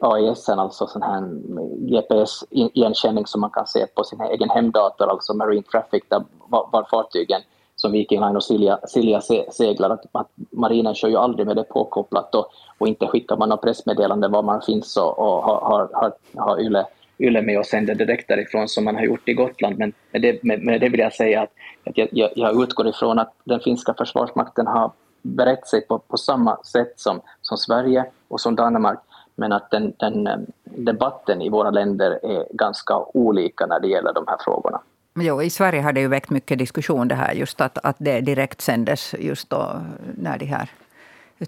AIS, 0.00 0.48
alltså 0.48 0.86
sån 0.86 1.02
här 1.02 1.20
GPS-igenkänning 1.90 3.26
som 3.26 3.40
man 3.40 3.50
kan 3.50 3.66
se 3.66 3.86
på 3.86 4.04
sin 4.04 4.20
egen 4.20 4.50
hemdator, 4.50 5.10
alltså 5.10 5.34
Marine 5.34 5.62
Traffic, 5.62 6.02
där 6.08 6.24
var 6.48 6.86
fartygen 6.90 7.40
som 7.80 7.92
Viking 7.92 8.20
Line 8.20 8.36
och 8.36 8.44
Silja, 8.44 8.78
Silja 8.88 9.20
seglar, 9.50 9.90
att, 9.90 10.04
att 10.12 10.30
marinen 10.50 10.94
kör 10.94 11.08
ju 11.08 11.16
aldrig 11.16 11.46
med 11.46 11.56
det 11.56 11.64
påkopplat 11.64 12.34
och, 12.34 12.46
och 12.78 12.88
inte 12.88 13.06
skickar 13.06 13.36
man 13.36 13.48
något 13.48 13.62
pressmeddelande 13.62 14.28
var 14.28 14.42
man 14.42 14.62
finns 14.62 14.96
och, 14.96 15.18
och 15.18 15.42
har, 15.42 15.88
har, 15.92 16.12
har 16.34 16.60
Yle, 16.60 16.86
Yle 17.18 17.42
med 17.42 17.58
och 17.58 17.66
sänder 17.66 17.94
direkt 17.94 18.28
därifrån 18.28 18.68
som 18.68 18.84
man 18.84 18.96
har 18.96 19.02
gjort 19.02 19.28
i 19.28 19.34
Gotland. 19.34 19.78
Men 19.78 19.92
med 20.12 20.22
det, 20.22 20.42
med, 20.42 20.62
med 20.62 20.80
det 20.80 20.88
vill 20.88 21.00
jag 21.00 21.12
säga 21.12 21.42
att, 21.42 21.50
att 21.84 21.98
jag, 22.12 22.30
jag 22.34 22.62
utgår 22.62 22.88
ifrån 22.88 23.18
att 23.18 23.32
den 23.44 23.60
finska 23.60 23.94
försvarsmakten 23.94 24.66
har 24.66 24.90
berett 25.22 25.66
sig 25.66 25.80
på, 25.80 25.98
på 25.98 26.16
samma 26.16 26.56
sätt 26.56 26.92
som, 26.96 27.20
som 27.42 27.56
Sverige 27.56 28.04
och 28.28 28.40
som 28.40 28.56
Danmark 28.56 28.98
men 29.38 29.52
att 29.52 29.70
den, 29.70 29.92
den, 29.98 30.26
eh, 30.26 30.38
debatten 30.64 31.42
i 31.42 31.48
våra 31.48 31.70
länder 31.70 32.10
är 32.22 32.46
ganska 32.50 32.96
olika 33.14 33.66
när 33.66 33.80
det 33.80 33.88
gäller 33.88 34.12
de 34.12 34.24
här 34.28 34.36
frågorna. 34.44 34.80
Jo, 35.20 35.42
I 35.42 35.50
Sverige 35.50 35.82
har 35.82 35.92
det 35.92 36.00
ju 36.00 36.08
väckt 36.08 36.30
mycket 36.30 36.58
diskussion 36.58 37.08
det 37.08 37.14
här 37.14 37.32
just 37.32 37.60
att, 37.60 37.78
att 37.82 37.96
det 37.98 38.20
direkt 38.20 38.60
sändes 38.60 39.14
just 39.18 39.50
då 39.50 39.80
när 40.14 40.38
de 40.38 40.44
här 40.44 40.70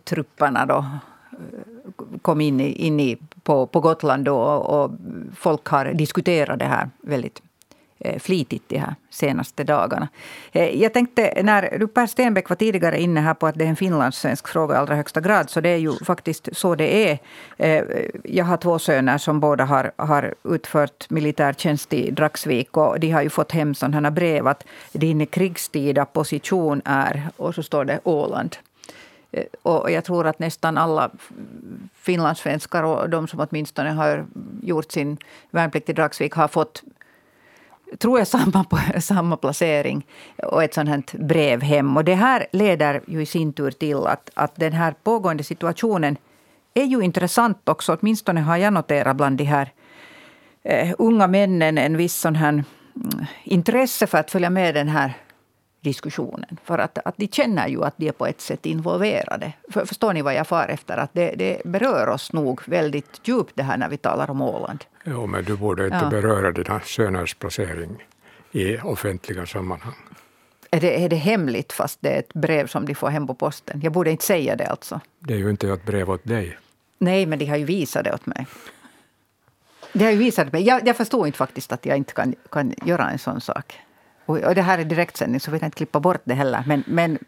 trupperna 0.05 0.66
då 0.66 0.79
eh, 0.79 2.18
kom 2.22 2.40
in, 2.40 2.61
i, 2.61 2.72
in 2.72 3.00
i, 3.00 3.18
på, 3.42 3.66
på 3.66 3.81
Gotland 3.81 4.24
då, 4.24 4.37
och 4.42 4.90
folk 5.35 5.66
har 5.66 5.85
diskuterat 5.85 6.59
det 6.59 6.64
här 6.64 6.90
väldigt 7.00 7.42
Eh, 8.05 8.19
flitigt 8.19 8.69
de 8.69 8.79
här 8.79 8.95
senaste 9.11 9.65
dagarna. 9.65 10.09
Eh, 10.53 10.83
jag 10.83 10.93
tänkte, 10.93 11.43
när 11.43 11.87
Per 11.87 12.07
Stenbeck 12.07 12.49
var 12.49 12.57
tidigare 12.57 13.01
inne 13.01 13.21
här 13.21 13.35
på 13.35 13.47
att 13.47 13.55
det 13.55 13.65
är 13.65 13.69
en 13.69 13.77
finlandssvensk 13.77 14.49
fråga 14.49 14.75
i 14.75 14.79
allra 14.79 14.95
högsta 14.95 15.21
grad, 15.21 15.51
så 15.51 15.61
det 15.61 15.69
är 15.69 15.77
ju 15.77 15.93
faktiskt 16.05 16.49
så 16.53 16.75
det 16.75 17.11
är. 17.11 17.19
Eh, 17.57 17.85
jag 18.25 18.45
har 18.45 18.57
två 18.57 18.79
söner 18.79 19.19
som 19.19 19.41
båda 19.41 19.65
har, 19.65 19.93
har 19.97 20.35
utfört 20.45 21.11
militärtjänst 21.11 21.93
i 21.93 22.11
Dragsvik 22.11 22.77
och 22.77 23.01
de 23.01 23.11
har 23.11 23.23
ju 23.23 23.31
fått 23.31 23.53
hem 23.53 23.75
sådana 23.75 24.11
brev 24.11 24.47
att 24.47 24.65
din 24.93 25.27
krigstida 25.27 26.05
position 26.05 26.83
är, 26.85 27.29
och 27.37 27.55
så 27.55 27.63
står 27.63 27.85
det 27.85 28.01
Åland. 28.05 28.57
Och 29.63 29.91
jag 29.91 30.05
tror 30.05 30.27
att 30.27 30.39
nästan 30.39 30.79
alla 30.79 31.11
finlandssvenskar 31.95 32.83
och 32.83 33.11
de 33.11 33.29
som 33.29 33.41
åtminstone 33.41 33.91
har 33.91 34.27
gjort 34.63 34.93
sin 34.93 35.17
värnplikt 35.51 35.89
i 35.89 35.93
Dragsvik 35.93 36.33
har 36.33 36.49
fått 36.49 36.83
tror 37.98 38.18
jag, 38.18 38.29
samma, 38.29 38.64
samma 39.00 39.37
placering 39.37 40.07
och 40.42 40.64
ett 40.64 40.74
sånt 40.74 40.88
här 40.88 41.03
brev 41.12 41.62
hem. 41.62 41.96
Och 41.96 42.05
det 42.05 42.14
här 42.14 42.46
leder 42.53 43.00
ju 43.07 43.22
i 43.22 43.26
sin 43.26 43.53
tur 43.53 43.70
till 43.70 43.96
att, 43.96 44.31
att 44.35 44.57
den 44.57 44.72
här 44.72 44.94
pågående 45.03 45.44
situationen 45.44 46.16
är 46.74 46.85
ju 46.85 47.00
intressant 47.00 47.68
också. 47.68 47.96
Åtminstone 48.00 48.40
har 48.40 48.57
jag 48.57 48.72
noterat 48.72 49.16
bland 49.16 49.38
de 49.38 49.44
här 49.44 49.72
eh, 50.62 50.94
unga 50.98 51.26
männen 51.26 51.79
en 51.79 51.96
viss 51.96 52.16
sån 52.16 52.35
här 52.35 52.48
mm, 52.48 52.64
intresse 53.44 54.07
för 54.07 54.18
att 54.18 54.31
följa 54.31 54.50
med 54.50 54.74
den 54.74 54.88
här 54.88 55.14
diskussionen. 55.81 56.57
För 56.64 56.79
att, 56.79 56.99
att 57.05 57.16
de 57.16 57.29
känner 57.29 57.69
ju 57.69 57.85
att 57.85 57.95
de 57.97 58.09
är 58.09 58.12
på 58.12 58.27
ett 58.27 58.40
sätt 58.40 58.66
involverade. 58.66 59.53
För, 59.69 59.85
förstår 59.85 60.12
ni 60.12 60.23
vad 60.23 60.35
jag 60.35 60.47
far 60.47 60.69
efter? 60.69 60.97
Att 60.97 61.11
det, 61.12 61.35
det 61.37 61.62
berör 61.64 62.09
oss 62.09 62.33
nog 62.33 62.61
väldigt 62.66 63.21
djupt 63.25 63.53
det 63.57 63.62
här 63.62 63.77
när 63.77 63.88
vi 63.88 63.97
talar 63.97 64.31
om 64.31 64.43
Åland. 64.43 64.85
Jo, 65.05 65.27
men 65.27 65.45
du 65.45 65.57
borde 65.57 65.85
inte 65.85 65.99
ja. 66.03 66.11
beröra 66.11 66.53
dina 66.53 66.81
söners 66.81 67.35
placering 67.35 68.05
i 68.53 68.79
offentliga 68.79 69.47
sammanhang. 69.47 69.95
Är 70.71 70.81
det, 70.81 71.05
är 71.05 71.09
det 71.09 71.16
hemligt 71.16 71.73
fast 71.73 71.99
det 72.01 72.11
är 72.11 72.19
ett 72.19 72.33
brev 72.33 72.66
som 72.66 72.87
de 72.87 72.95
får 72.95 73.09
hem 73.09 73.27
på 73.27 73.35
posten? 73.35 73.81
Jag 73.83 73.93
borde 73.93 74.11
inte 74.11 74.25
säga 74.25 74.57
det 74.57 74.66
alltså. 74.66 75.01
Det 75.19 75.35
är 75.35 75.38
ju 75.38 75.51
inte 75.51 75.69
ett 75.69 75.85
brev 75.87 76.11
åt 76.11 76.25
dig. 76.25 76.59
Nej, 76.99 77.27
men 77.27 77.38
de 77.38 77.47
har 77.47 77.57
ju 77.57 77.64
visat 77.64 78.05
det 78.05 78.14
åt 78.14 78.27
mig. 78.27 78.47
De 79.93 80.05
har 80.05 80.11
ju 80.11 80.19
visat 80.19 80.53
mig. 80.53 80.62
Jag, 80.62 80.87
jag 80.87 80.97
förstår 80.97 81.27
inte 81.27 81.38
faktiskt 81.38 81.73
att 81.73 81.87
jag 81.87 81.97
inte 81.97 82.12
kan, 82.12 82.35
kan 82.51 82.75
göra 82.85 83.11
en 83.11 83.19
sån 83.19 83.40
sak. 83.40 83.81
Och, 84.27 84.55
det 84.55 84.63
här 84.63 84.79
är 84.79 84.85
direktsändning 84.85 85.41
så 85.41 85.51
vi 85.51 85.59
kan 85.59 85.67
inte 85.67 85.77
klippa 85.77 86.01
bort 86.01 86.21
det 86.25 86.35
heller. 86.35 86.65
Men, 86.67 86.85
men 86.87 87.19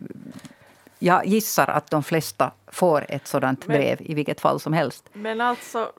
jag 0.99 1.27
gissar 1.27 1.67
att 1.67 1.91
de 1.91 2.03
flesta 2.03 2.53
får 2.67 3.07
ett 3.09 3.27
sådant 3.27 3.67
men, 3.67 3.77
brev 3.77 3.97
i 4.01 4.15
vilket 4.15 4.41
fall 4.41 4.61
som 4.61 4.73
helst. 4.73 5.11
Men 5.13 5.41
alltså, 5.41 5.93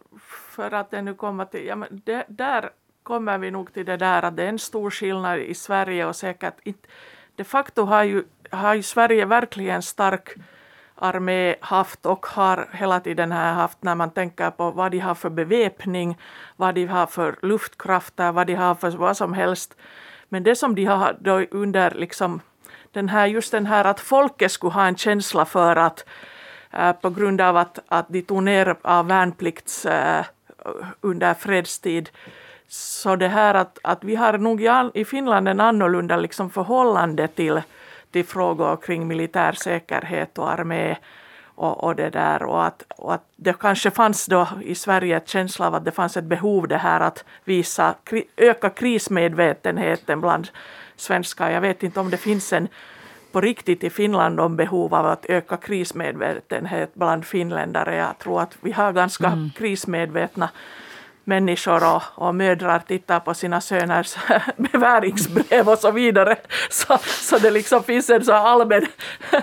för 0.50 0.72
att 0.72 0.92
det 0.92 1.02
nu 1.02 1.14
kommer 1.14 1.46
till... 1.46 1.66
Ja, 1.66 1.76
men 1.76 2.02
det, 2.06 2.26
där 2.28 2.70
kommer 3.04 3.38
vi 3.38 3.52
nog 3.52 3.74
till 3.74 3.86
det 3.86 3.98
där 3.98 4.26
att 4.26 4.38
det 4.38 4.44
är 4.44 4.50
en 4.50 4.60
stor 4.60 4.90
skillnad 4.90 5.40
i 5.40 5.54
Sverige 5.54 6.06
och 6.06 6.16
säkert 6.16 6.54
inte... 6.64 6.88
De 7.36 7.44
facto 7.44 7.84
har 7.84 8.04
ju, 8.04 8.24
har 8.52 8.74
ju 8.74 8.84
Sverige 8.84 9.26
verkligen 9.26 9.82
stark 9.82 10.30
armé 10.96 11.56
haft 11.62 12.06
och 12.06 12.26
har 12.26 12.70
hela 12.74 13.00
tiden 13.00 13.32
här 13.32 13.54
haft 13.54 13.84
när 13.84 13.96
man 13.96 14.12
tänker 14.12 14.52
på 14.52 14.72
vad 14.72 14.92
de 14.92 15.00
har 15.00 15.16
för 15.16 15.30
beväpning, 15.30 16.18
vad 16.56 16.76
de 16.76 16.86
har 16.86 17.08
för 17.08 17.36
luftkrafter, 17.42 18.32
vad 18.32 18.48
de 18.48 18.56
har 18.56 18.76
för 18.76 18.92
vad 18.92 19.18
som 19.18 19.34
helst 19.34 19.76
men 20.34 20.44
det 20.44 20.56
som 20.56 20.76
de 20.76 20.86
har 20.86 21.18
då 21.20 21.46
under 21.52 21.92
liksom 21.92 22.42
den 22.92 23.10
här, 23.10 23.28
just 23.28 23.52
den 23.52 23.66
här 23.66 23.86
att 23.86 24.00
folket 24.00 24.52
skulle 24.52 24.74
ha 24.74 24.88
en 24.88 24.96
känsla 24.96 25.46
för 25.46 25.76
att 25.76 26.06
äh, 26.72 26.92
på 26.92 27.10
grund 27.10 27.42
av 27.42 27.58
att, 27.58 27.80
att 27.88 28.06
de 28.10 28.22
tog 28.22 28.44
ner 28.44 28.76
av 28.82 29.08
värnplikts 29.08 29.86
äh, 29.86 30.26
under 31.02 31.34
fredstid. 31.34 32.10
Så 32.68 33.16
det 33.16 33.28
här 33.28 33.54
att, 33.54 33.80
att 33.84 34.04
vi 34.04 34.16
har 34.16 34.38
nog 34.38 34.62
i 34.94 35.06
Finland 35.06 35.48
en 35.48 35.60
annorlunda 35.60 36.18
liksom 36.18 36.50
förhållande 36.50 37.28
till, 37.28 37.62
till 38.12 38.26
frågor 38.26 38.76
kring 38.76 39.08
militär 39.08 39.52
säkerhet 39.52 40.38
och 40.38 40.52
armé 40.52 40.96
och, 41.56 41.84
och 41.84 41.96
det 41.96 42.10
där 42.10 42.44
och 42.44 42.66
att, 42.66 42.84
och 42.98 43.14
att 43.14 43.26
det 43.36 43.60
kanske 43.60 43.92
fanns 43.92 44.26
då 44.26 44.48
i 44.62 44.76
Sverige 44.76 45.18
ett 45.18 45.28
känsla 45.28 45.68
av 45.68 45.76
att 45.76 45.86
det 45.86 45.92
fanns 45.92 46.18
ett 46.18 46.24
behov 46.24 46.68
det 46.68 46.78
här 46.78 47.00
att 47.00 47.24
visa, 47.44 47.96
öka 48.38 48.70
krismedvetenheten 48.70 50.22
bland 50.22 50.48
svenskar. 50.96 51.50
Jag 51.50 51.62
vet 51.62 51.84
inte 51.84 52.00
om 52.00 52.10
det 52.10 52.18
finns 52.18 52.54
en 52.54 52.68
på 53.32 53.42
riktigt 53.42 53.84
i 53.84 53.90
Finland 53.90 54.40
om 54.40 54.56
behov 54.56 54.96
av 54.96 55.06
att 55.06 55.26
öka 55.26 55.58
krismedvetenhet 55.58 56.96
bland 56.96 57.26
finländare. 57.26 57.96
Jag 57.96 58.18
tror 58.18 58.42
att 58.42 58.58
vi 58.62 58.72
har 58.72 58.94
ganska 58.94 59.28
mm. 59.28 59.50
krismedvetna 59.56 60.50
människor 61.24 61.96
och, 61.96 62.02
och 62.16 62.36
mödrar 62.36 62.80
tittar 62.80 63.20
på 63.20 63.34
sina 63.34 63.62
söners 63.62 64.16
beväringsbrev 64.58 65.70
och 65.70 65.80
så 65.80 65.92
vidare. 65.92 66.36
Så, 66.70 66.98
så 67.04 67.38
det 67.38 67.52
liksom 67.52 67.84
finns 67.84 68.10
en 68.10 68.26
så 68.26 68.34
allmän 68.34 68.86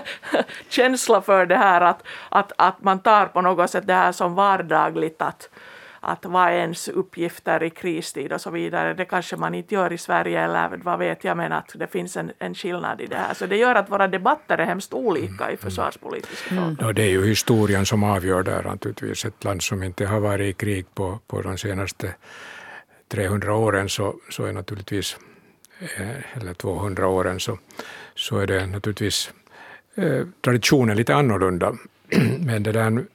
känsla 0.69 1.21
för 1.21 1.45
det 1.45 1.57
här 1.57 1.81
att, 1.81 2.03
att, 2.29 2.51
att 2.55 2.83
man 2.83 2.99
tar 2.99 3.25
på 3.25 3.41
något 3.41 3.69
sätt 3.69 3.87
det 3.87 3.93
här 3.93 4.11
som 4.11 4.35
vardagligt. 4.35 5.21
Att, 5.21 5.49
att 6.03 6.25
vad 6.25 6.53
ens 6.53 6.87
uppgifter 6.87 7.63
i 7.63 7.69
kristid 7.69 8.33
och 8.33 8.41
så 8.41 8.49
vidare. 8.49 8.93
Det 8.93 9.05
kanske 9.05 9.35
man 9.35 9.55
inte 9.55 9.75
gör 9.75 9.93
i 9.93 9.97
Sverige 9.97 10.41
eller 10.41 10.79
vad 10.83 10.99
vet 10.99 11.23
jag 11.23 11.37
men 11.37 11.51
att 11.51 11.71
det 11.75 11.87
finns 11.87 12.17
en, 12.17 12.31
en 12.39 12.55
skillnad 12.55 13.01
i 13.01 13.07
det 13.07 13.15
här. 13.15 13.33
Så 13.33 13.45
det 13.45 13.57
gör 13.57 13.75
att 13.75 13.89
våra 13.89 14.07
debatter 14.07 14.57
är 14.57 14.65
hemskt 14.65 14.93
olika 14.93 15.43
i 15.43 15.47
mm. 15.47 15.57
försvarspolitiska 15.57 16.55
mm. 16.55 16.63
frågor. 16.63 16.87
Ja, 16.87 16.93
det 16.93 17.03
är 17.03 17.09
ju 17.09 17.25
historien 17.25 17.85
som 17.85 18.03
avgör 18.03 18.43
där 18.43 18.63
naturligtvis. 18.63 19.25
Ett 19.25 19.43
land 19.43 19.63
som 19.63 19.83
inte 19.83 20.05
har 20.05 20.19
varit 20.19 20.49
i 20.49 20.53
krig 20.53 20.85
på, 20.93 21.19
på 21.27 21.41
de 21.41 21.57
senaste 21.57 22.13
300 23.07 23.55
åren 23.55 23.89
så, 23.89 24.15
så 24.29 24.45
är 24.45 24.53
naturligtvis, 24.53 25.17
eh, 25.79 26.37
eller 26.37 26.53
200 26.53 27.07
åren, 27.07 27.39
så, 27.39 27.57
så 28.15 28.37
är 28.37 28.47
det 28.47 28.65
naturligtvis 28.65 29.33
eh, 29.95 30.25
traditionen 30.41 30.97
lite 30.97 31.15
annorlunda. 31.15 31.73
Men 32.39 32.63
det 32.63 32.71
där 32.71 33.05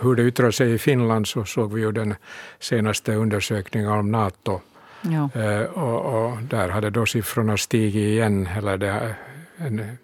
hur 0.00 0.14
det 0.14 0.22
yttrar 0.22 0.50
sig 0.50 0.72
i 0.72 0.78
Finland 0.78 1.26
så 1.26 1.44
såg 1.44 1.72
vi 1.72 1.80
ju 1.80 1.92
den 1.92 2.14
senaste 2.58 3.14
undersökningen 3.14 3.90
om 3.90 4.10
Nato. 4.10 4.60
Ja. 5.02 5.40
Eh, 5.40 5.62
och, 5.62 6.26
och, 6.26 6.42
där 6.42 6.68
hade 6.68 6.90
då 6.90 7.06
siffrorna 7.06 7.56
stigit 7.56 7.94
igen, 7.94 8.48
eller 8.56 8.76
det, 8.76 9.14
en, 9.56 9.98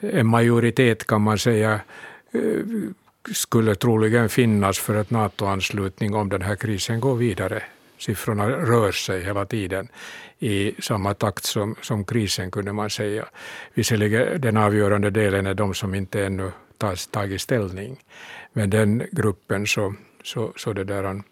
en 0.00 0.26
majoritet 0.26 1.06
kan 1.06 1.22
man 1.22 1.38
säga 1.38 1.80
eh, 2.32 2.40
skulle 3.34 3.74
troligen 3.74 4.28
finnas 4.28 4.78
för 4.78 4.94
ett 4.94 5.10
NATO-anslutning 5.10 6.14
om 6.14 6.28
den 6.28 6.42
här 6.42 6.56
krisen 6.56 7.00
går 7.00 7.14
vidare. 7.14 7.62
Siffrorna 7.98 8.48
rör 8.48 8.92
sig 8.92 9.24
hela 9.24 9.44
tiden 9.44 9.88
i 10.38 10.74
samma 10.82 11.14
takt 11.14 11.44
som, 11.44 11.74
som 11.82 12.04
krisen, 12.04 12.50
kunde 12.50 12.72
man 12.72 12.90
säga. 12.90 13.24
Visserligen 13.74 14.40
den 14.40 14.56
avgörande 14.56 15.10
delen 15.10 15.46
är 15.46 15.54
de 15.54 15.74
som 15.74 15.94
inte 15.94 16.26
ännu 16.26 16.52
tagit 17.10 17.40
ställning. 17.40 18.04
Men 18.52 18.70
den 18.70 19.02
gruppen 19.12 19.66
så, 19.66 19.94
så, 20.24 20.52
så 20.56 20.72
det 20.72 20.84
där, 20.84 21.22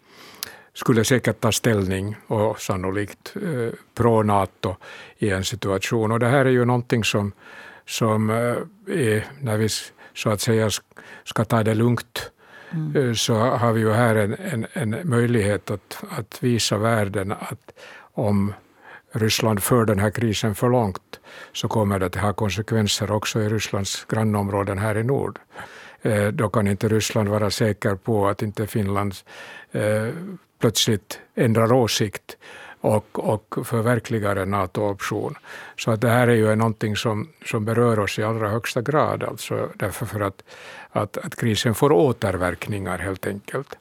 skulle 0.73 1.03
säkert 1.03 1.39
ta 1.39 1.51
ställning 1.51 2.15
och 2.27 2.61
sannolikt 2.61 3.35
eh, 3.35 3.73
pro-Nato 3.93 4.75
i 5.17 5.29
en 5.29 5.43
situation. 5.43 6.11
Och 6.11 6.19
det 6.19 6.27
här 6.27 6.45
är 6.45 6.49
ju 6.49 6.65
någonting 6.65 7.03
som, 7.03 7.31
som 7.85 8.29
eh, 8.29 8.35
är, 8.87 9.25
när 9.41 9.57
vi 9.57 9.69
så 10.13 10.29
att 10.29 10.41
säga 10.41 10.69
ska 11.23 11.45
ta 11.45 11.63
det 11.63 11.75
lugnt, 11.75 12.31
mm. 12.71 12.95
Eh, 12.95 13.13
så 13.13 13.35
har 13.35 13.73
vi 13.73 13.81
ju 13.81 13.91
här 13.91 14.15
en, 14.15 14.33
en, 14.33 14.67
en 14.73 15.09
möjlighet 15.09 15.71
att, 15.71 16.03
att 16.09 16.43
visa 16.43 16.77
världen 16.77 17.31
att 17.31 17.71
om 18.13 18.53
Ryssland 19.15 19.63
för 19.63 19.85
den 19.85 19.99
här 19.99 20.09
krisen 20.09 20.55
för 20.55 20.69
långt 20.69 21.19
så 21.53 21.67
kommer 21.67 21.99
det 21.99 22.05
att 22.05 22.15
ha 22.15 22.33
konsekvenser 22.33 23.11
också 23.11 23.41
i 23.41 23.49
Rysslands 23.49 24.05
grannområden 24.05 24.77
här 24.77 24.97
i 24.97 25.03
nord. 25.03 25.39
Eh, 26.01 26.27
då 26.27 26.49
kan 26.49 26.67
inte 26.67 26.87
Ryssland 26.87 27.29
vara 27.29 27.51
säker 27.51 27.95
på 27.95 28.27
att 28.27 28.41
inte 28.41 28.67
Finland 28.67 29.15
eh, 29.71 30.09
plötsligt 30.59 31.19
ändrar 31.35 31.73
åsikt 31.73 32.37
och, 32.81 33.29
och 33.29 33.55
förverkligar 33.63 34.35
en 34.35 34.49
NATO-option. 34.49 35.35
Så 35.77 35.91
att 35.91 36.01
det 36.01 36.09
här 36.09 36.27
är 36.27 36.35
ju 36.35 36.55
någonting 36.55 36.95
som, 36.95 37.29
som 37.45 37.65
berör 37.65 37.99
oss 37.99 38.19
i 38.19 38.23
allra 38.23 38.49
högsta 38.49 38.81
grad, 38.81 39.23
alltså 39.23 39.69
därför 39.75 40.05
för 40.05 40.19
att, 40.19 40.43
att, 40.91 41.17
att 41.17 41.35
krisen 41.35 41.75
får 41.75 41.91
återverkningar 41.91 42.97
helt 42.97 43.27
enkelt. 43.27 43.77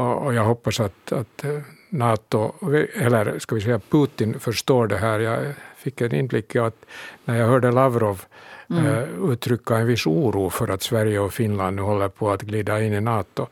Och, 0.00 0.26
och 0.26 0.34
jag 0.34 0.44
hoppas 0.44 0.80
att, 0.80 1.12
att 1.12 1.44
NATO, 1.88 2.52
eller 2.94 3.38
ska 3.38 3.54
vi 3.54 3.60
säga 3.60 3.80
Putin, 3.90 4.40
förstår 4.40 4.86
det 4.86 4.96
här. 4.96 5.20
Jag 5.20 5.54
fick 5.76 6.00
en 6.00 6.14
inblick 6.14 6.54
i 6.54 6.58
att 6.58 6.84
när 7.24 7.36
jag 7.36 7.46
hörde 7.46 7.70
Lavrov 7.70 8.22
mm. 8.70 8.86
uh, 8.86 9.32
uttrycka 9.32 9.76
en 9.76 9.86
viss 9.86 10.06
oro 10.06 10.50
för 10.50 10.68
att 10.68 10.82
Sverige 10.82 11.18
och 11.18 11.32
Finland 11.32 11.76
nu 11.76 11.82
håller 11.82 12.08
på 12.08 12.30
att 12.30 12.42
glida 12.42 12.82
in 12.82 12.92
i 12.92 13.00
NATO, 13.00 13.46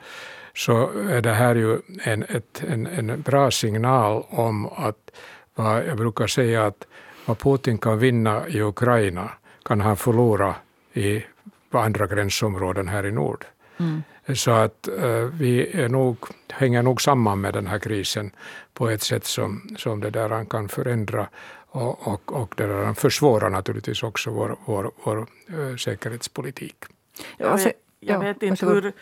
så 0.54 0.90
är 1.10 1.22
det 1.22 1.32
här 1.32 1.54
ju 1.54 1.78
en, 2.02 2.22
ett, 2.22 2.62
en, 2.68 2.86
en 2.86 3.22
bra 3.22 3.50
signal 3.50 4.24
om 4.28 4.66
att 4.66 5.10
vad 5.54 5.86
jag 5.86 5.96
brukar 5.96 6.26
säga 6.26 6.66
att 6.66 6.86
vad 7.26 7.38
Putin 7.38 7.78
kan 7.78 7.98
vinna 7.98 8.48
i 8.48 8.62
Ukraina 8.62 9.30
kan 9.64 9.80
han 9.80 9.96
förlora 9.96 10.54
i 10.92 11.22
andra 11.70 12.06
gränsområden 12.06 12.88
här 12.88 13.06
i 13.06 13.12
nord. 13.12 13.44
Mm. 13.78 14.02
Så 14.34 14.50
att 14.50 14.88
uh, 14.88 15.24
vi 15.24 15.82
är 15.82 15.88
nog, 15.88 16.16
hänger 16.48 16.82
nog 16.82 17.02
samman 17.02 17.40
med 17.40 17.54
den 17.54 17.66
här 17.66 17.78
krisen 17.78 18.30
på 18.74 18.88
ett 18.88 19.02
sätt 19.02 19.24
som, 19.24 19.76
som 19.76 20.00
det 20.00 20.10
där 20.10 20.44
kan 20.44 20.68
förändra 20.68 21.28
och, 21.70 22.08
och, 22.08 22.32
och 22.42 22.54
det 22.56 22.66
där 22.66 22.94
försvårar 22.94 23.50
naturligtvis 23.50 24.02
också 24.02 24.30
vår, 24.30 24.56
vår, 24.64 24.90
vår 25.04 25.26
uh, 25.52 25.76
säkerhetspolitik. 25.76 26.76
Jag 27.36 27.56
vet, 27.56 27.72
jag 28.00 28.18
vet 28.20 28.42
inte 28.42 28.66
hur, 28.66 28.92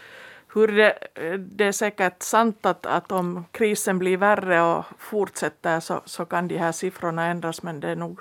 hur 0.55 0.68
det, 0.68 0.99
det 1.39 1.64
är 1.64 1.72
säkert 1.72 2.22
sant 2.22 2.66
att, 2.66 2.87
att 2.87 3.12
om 3.12 3.45
krisen 3.53 3.99
blir 3.99 4.16
värre 4.16 4.62
och 4.62 4.85
fortsätter 4.99 5.81
så, 5.81 6.03
så 6.05 6.24
kan 6.24 6.49
de 6.49 6.59
här 6.59 6.72
siffrorna 6.72 7.27
ändras 7.27 7.62
men 7.62 7.81
det 7.81 7.89
är 7.89 7.97
nog 7.97 8.20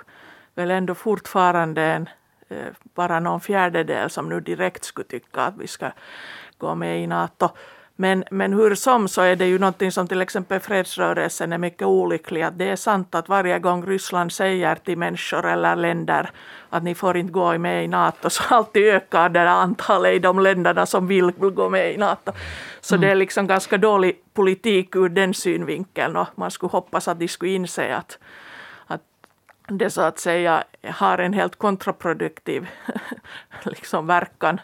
väl 0.56 0.72
ändå 0.72 0.95
fortfarande 0.95 1.82
en, 1.82 2.10
eh, 2.49 2.74
bara 2.93 3.20
någon 3.20 3.41
fjärdedel 3.41 4.10
som 4.10 4.30
nu 4.30 4.39
direkt 4.39 4.84
skulle 4.84 5.08
tycka 5.08 5.41
att 5.41 5.58
vi 5.58 5.68
ska 5.68 5.91
gå 6.58 6.76
med 6.76 7.03
i 7.03 7.08
Nato. 7.08 7.49
Men, 7.97 8.24
men 8.32 8.53
hur 8.53 8.76
som 8.76 9.08
så 9.08 9.22
är 9.22 9.36
det 9.36 9.45
ju 9.45 9.60
någonting 9.60 9.91
som 9.91 10.08
till 10.08 10.22
exempel 10.22 10.60
fredsrörelsen 10.60 11.53
är 11.53 11.58
mycket 11.58 11.88
olycklig. 11.88 12.41
Att 12.41 12.58
det 12.58 12.66
är 12.66 12.76
sant 12.76 13.16
att 13.16 13.30
varje 13.30 13.60
gång 13.60 13.86
Ryssland 13.86 14.32
säger 14.32 14.76
till 14.76 14.97
människor 14.97 15.45
eller 15.45 15.76
länder 15.76 16.30
att 16.70 16.84
ni 16.84 16.95
får 16.95 17.18
inte 17.18 17.32
gå 17.32 17.58
med 17.58 17.84
i 17.86 17.88
Nato 17.88 18.30
så 18.30 18.43
alltid 18.49 18.84
ökar 18.84 19.30
det 19.30 19.49
antalet 19.49 20.14
i 20.14 20.20
de 20.20 20.39
länderna 20.39 20.86
som 20.86 21.08
vill 21.08 21.32
gå 21.32 21.70
med 21.70 21.93
i 21.93 21.97
Nato. 21.97 22.32
Så 22.82 22.95
mm. 22.95 23.01
det 23.01 23.12
är 23.12 23.16
liksom 23.16 23.47
ganska 23.47 23.78
dålig 23.78 24.22
politik 24.34 24.95
ur 24.95 25.10
den 25.10 25.34
synvinkeln 25.34 26.16
och 26.16 26.28
man 26.36 26.51
skulle 26.51 26.72
hoppas 26.72 27.08
att 27.08 27.20
de 27.20 27.28
skulle 27.28 27.51
inse 27.51 27.95
att, 27.95 28.18
att 28.88 29.01
det 29.68 29.89
så 29.89 30.01
att 30.01 30.20
säga 30.20 30.64
har 30.84 31.18
en 31.18 31.34
helt 31.34 31.56
kontraproduktiv 31.56 32.68
liksom 33.64 34.08
verkan 34.08 34.60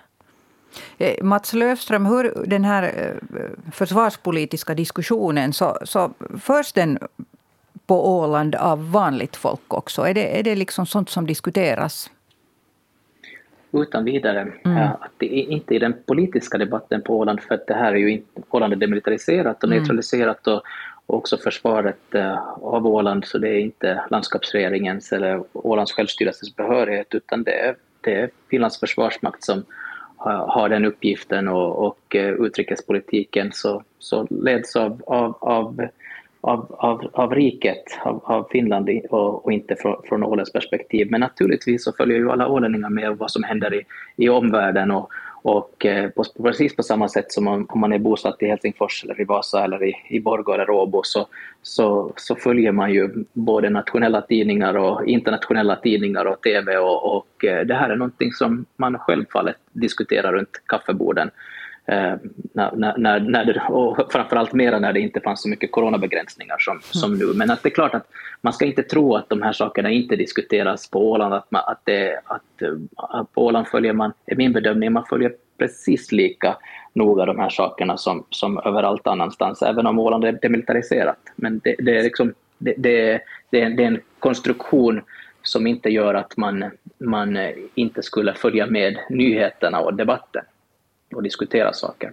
Mats 1.21 1.53
Löfström, 1.53 2.05
hur 2.05 2.43
den 2.45 2.63
här 2.63 2.83
eh, 2.83 3.71
försvarspolitiska 3.71 4.73
diskussionen, 4.73 5.53
så, 5.53 5.77
så 5.83 6.13
förs 6.39 6.73
den 6.73 6.99
på 7.85 8.19
Åland 8.19 8.55
av 8.55 8.91
vanligt 8.91 9.35
folk 9.35 9.73
också? 9.73 10.01
Är 10.01 10.13
det, 10.13 10.39
är 10.39 10.43
det 10.43 10.55
liksom 10.55 10.85
sånt 10.85 11.09
som 11.09 11.27
diskuteras? 11.27 12.09
Utan 13.73 14.05
vidare. 14.05 14.53
Mm. 14.65 14.77
Att 14.77 15.11
det 15.17 15.39
är 15.39 15.49
inte 15.49 15.75
i 15.75 15.79
den 15.79 15.93
politiska 16.05 16.57
debatten 16.57 17.01
på 17.01 17.17
Åland, 17.17 17.41
för 17.41 17.55
att 17.55 17.67
det 17.67 17.73
här 17.73 17.91
är 17.91 17.97
ju 17.97 18.11
inte, 18.11 18.41
Åland 18.49 18.73
är 18.73 18.77
demilitariserat 18.77 19.63
och 19.63 19.69
mm. 19.69 19.77
neutraliserat 19.77 20.47
och, 20.47 20.61
också 21.05 21.37
försvaret 21.37 21.99
uh, 22.15 22.37
av 22.61 22.87
Åland, 22.87 23.25
så 23.25 23.37
det 23.37 23.49
är 23.49 23.59
inte 23.59 24.03
landskapsregeringens 24.09 25.11
eller 25.11 25.43
Ålands 25.53 25.91
självstyrelses 25.91 26.55
behörighet, 26.55 27.07
utan 27.15 27.43
det 27.43 27.59
är, 27.59 27.75
det 28.01 28.15
är 28.15 28.29
Finlands 28.49 28.79
försvarsmakt 28.79 29.43
som 29.43 29.63
har 30.29 30.69
den 30.69 30.85
uppgiften 30.85 31.47
och, 31.47 31.85
och 31.87 32.15
eh, 32.15 32.29
utrikespolitiken 32.29 33.51
så, 33.53 33.83
så 33.99 34.27
leds 34.29 34.75
av, 34.75 35.01
av, 35.07 35.37
av, 35.41 35.87
av, 36.41 36.75
av, 36.79 37.09
av 37.13 37.35
riket, 37.35 37.83
av, 38.03 38.21
av 38.23 38.47
Finland 38.51 38.89
och, 39.09 39.45
och 39.45 39.51
inte 39.51 39.75
från, 39.75 40.01
från 40.09 40.23
Ålands 40.23 40.53
perspektiv. 40.53 41.07
Men 41.11 41.21
naturligtvis 41.21 41.83
så 41.83 41.93
följer 41.93 42.17
ju 42.17 42.31
alla 42.31 42.47
ålänningar 42.47 42.89
med 42.89 43.17
vad 43.17 43.31
som 43.31 43.43
händer 43.43 43.73
i, 43.73 43.85
i 44.15 44.29
omvärlden 44.29 44.91
och, 44.91 45.11
och 45.41 45.85
eh, 45.85 46.09
på, 46.09 46.23
precis 46.43 46.75
på 46.75 46.83
samma 46.83 47.09
sätt 47.09 47.31
som 47.31 47.47
om, 47.47 47.65
om 47.69 47.79
man 47.79 47.93
är 47.93 47.99
bosatt 47.99 48.43
i 48.43 48.45
Helsingfors 48.45 49.03
eller 49.03 49.21
i 49.21 49.23
Vasa 49.23 49.63
eller 49.63 49.83
i, 49.83 49.95
i 50.09 50.19
Borgå 50.19 50.53
eller 50.53 50.69
Åbo 50.69 51.01
så, 51.03 51.27
så, 51.61 52.13
så 52.15 52.35
följer 52.35 52.71
man 52.71 52.93
ju 52.93 53.25
både 53.33 53.69
nationella 53.69 54.21
tidningar 54.21 54.77
och 54.77 55.05
internationella 55.05 55.75
tidningar 55.75 56.25
och 56.25 56.41
TV 56.41 56.77
och, 56.77 57.17
och 57.17 57.45
eh, 57.45 57.65
det 57.65 57.73
här 57.73 57.89
är 57.89 57.95
någonting 57.95 58.31
som 58.31 58.65
man 58.77 58.99
självfallet 58.99 59.55
diskuterar 59.71 60.33
runt 60.33 60.61
kaffeborden. 60.65 61.29
Eh, 61.85 62.13
när, 62.53 62.97
när, 62.97 63.19
när 63.19 63.45
det, 63.45 63.61
och 63.69 64.11
framförallt 64.11 64.53
mera 64.53 64.79
när 64.79 64.93
det 64.93 64.99
inte 64.99 65.21
fanns 65.21 65.41
så 65.41 65.49
mycket 65.49 65.71
coronabegränsningar 65.71 66.57
som, 66.59 66.79
som 66.81 67.17
nu. 67.17 67.33
Men 67.35 67.51
att 67.51 67.63
det 67.63 67.69
är 67.69 67.73
klart 67.73 67.93
att 67.93 68.07
man 68.41 68.53
ska 68.53 68.65
inte 68.65 68.83
tro 68.83 69.15
att 69.15 69.29
de 69.29 69.41
här 69.41 69.53
sakerna 69.53 69.89
inte 69.89 70.15
diskuteras 70.15 70.89
på 70.89 71.11
Åland. 71.11 71.33
Att, 71.33 71.51
man, 71.51 71.61
att, 71.65 71.81
det, 71.83 72.21
att, 72.25 72.41
att 72.95 73.33
på 73.33 73.45
Åland 73.45 73.67
följer 73.67 73.93
man, 73.93 74.13
är 74.25 74.35
min 74.35 74.53
bedömning, 74.53 74.91
man 74.91 75.05
följer 75.05 75.33
precis 75.57 76.11
lika 76.11 76.57
noga 76.93 77.25
de 77.25 77.39
här 77.39 77.49
sakerna 77.49 77.97
som, 77.97 78.25
som 78.29 78.57
överallt 78.57 79.07
annanstans, 79.07 79.61
även 79.61 79.87
om 79.87 79.99
Åland 79.99 80.25
är 80.25 80.39
demilitariserat. 80.41 81.19
Men 81.35 81.61
det, 81.63 81.75
det 81.79 81.97
är, 81.97 82.03
liksom, 82.03 82.33
det, 82.57 82.73
det, 82.77 83.21
det, 83.49 83.61
är, 83.61 83.69
det 83.69 83.83
är 83.83 83.87
en 83.87 83.99
konstruktion 84.19 85.01
som 85.43 85.67
inte 85.67 85.89
gör 85.89 86.13
att 86.13 86.37
man, 86.37 86.65
man 86.97 87.37
inte 87.75 88.03
skulle 88.03 88.33
följa 88.33 88.65
med 88.65 88.97
nyheterna 89.09 89.79
och 89.79 89.93
debatten 89.93 90.43
och 91.13 91.23
diskutera 91.23 91.73
saker. 91.73 92.11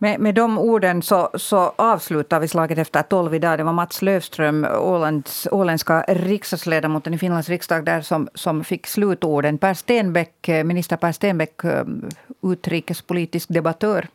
Med, 0.00 0.20
med 0.20 0.34
de 0.34 0.58
orden 0.58 1.02
så, 1.02 1.30
så 1.34 1.72
avslutar 1.76 2.40
vi 2.40 2.48
slaget 2.48 2.78
efter 2.78 3.02
tolv 3.02 3.34
idag. 3.34 3.58
Det 3.58 3.64
var 3.64 3.72
Mats 3.72 4.02
Löfström, 4.02 4.64
Ålands, 4.64 5.48
åländska 5.50 6.04
riksdagsledamoten 6.08 7.14
i 7.14 7.18
Finlands 7.18 7.48
riksdag, 7.48 7.84
där 7.84 8.00
som, 8.00 8.28
som 8.34 8.64
fick 8.64 8.86
slutorden. 8.86 9.58
Per 9.58 9.74
Stenbeck, 9.74 10.48
minister 10.64 10.96
Per 10.96 11.12
Stenbeck, 11.12 11.64
eh, 11.64 11.84
utrikespolitisk 12.42 13.48
debattör, 13.48 14.08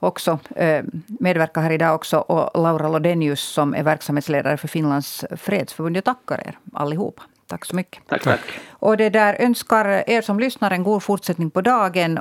också 0.00 0.38
eh, 0.56 0.84
medverkar 1.06 1.62
här 1.62 1.72
idag 1.72 1.94
också. 1.94 2.18
Och 2.18 2.62
Laura 2.62 2.88
Lodenius 2.88 3.40
som 3.40 3.74
är 3.74 3.82
verksamhetsledare 3.82 4.56
för 4.56 4.68
Finlands 4.68 5.24
fredsförbund. 5.36 5.96
Jag 5.96 6.04
tackar 6.04 6.48
er 6.48 6.58
allihopa. 6.72 7.22
Tack 7.46 7.64
så 7.64 7.76
mycket. 7.76 8.02
Tack, 8.08 8.22
tack. 8.22 8.40
Och 8.70 8.96
det 8.96 9.10
där 9.10 9.36
önskar 9.40 10.04
er 10.06 10.22
som 10.22 10.40
lyssnar 10.40 10.70
en 10.70 10.82
god 10.82 11.02
fortsättning 11.02 11.50
på 11.50 11.60
dagen. 11.60 12.18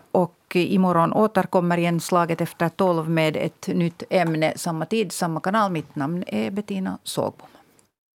Och 0.53 0.57
imorgon 0.57 1.13
återkommer 1.13 1.77
igen 1.77 1.99
slaget 1.99 2.41
efter 2.41 2.69
tolv 2.69 3.09
med 3.09 3.37
ett 3.37 3.67
nytt 3.67 4.03
ämne. 4.09 4.53
Samma 4.55 4.85
tid, 4.85 5.11
samma 5.11 5.39
kanal. 5.39 5.71
Mitt 5.71 5.95
namn 5.95 6.23
är 6.27 6.51
Bettina 6.51 6.97
Sågbom. 7.03 7.47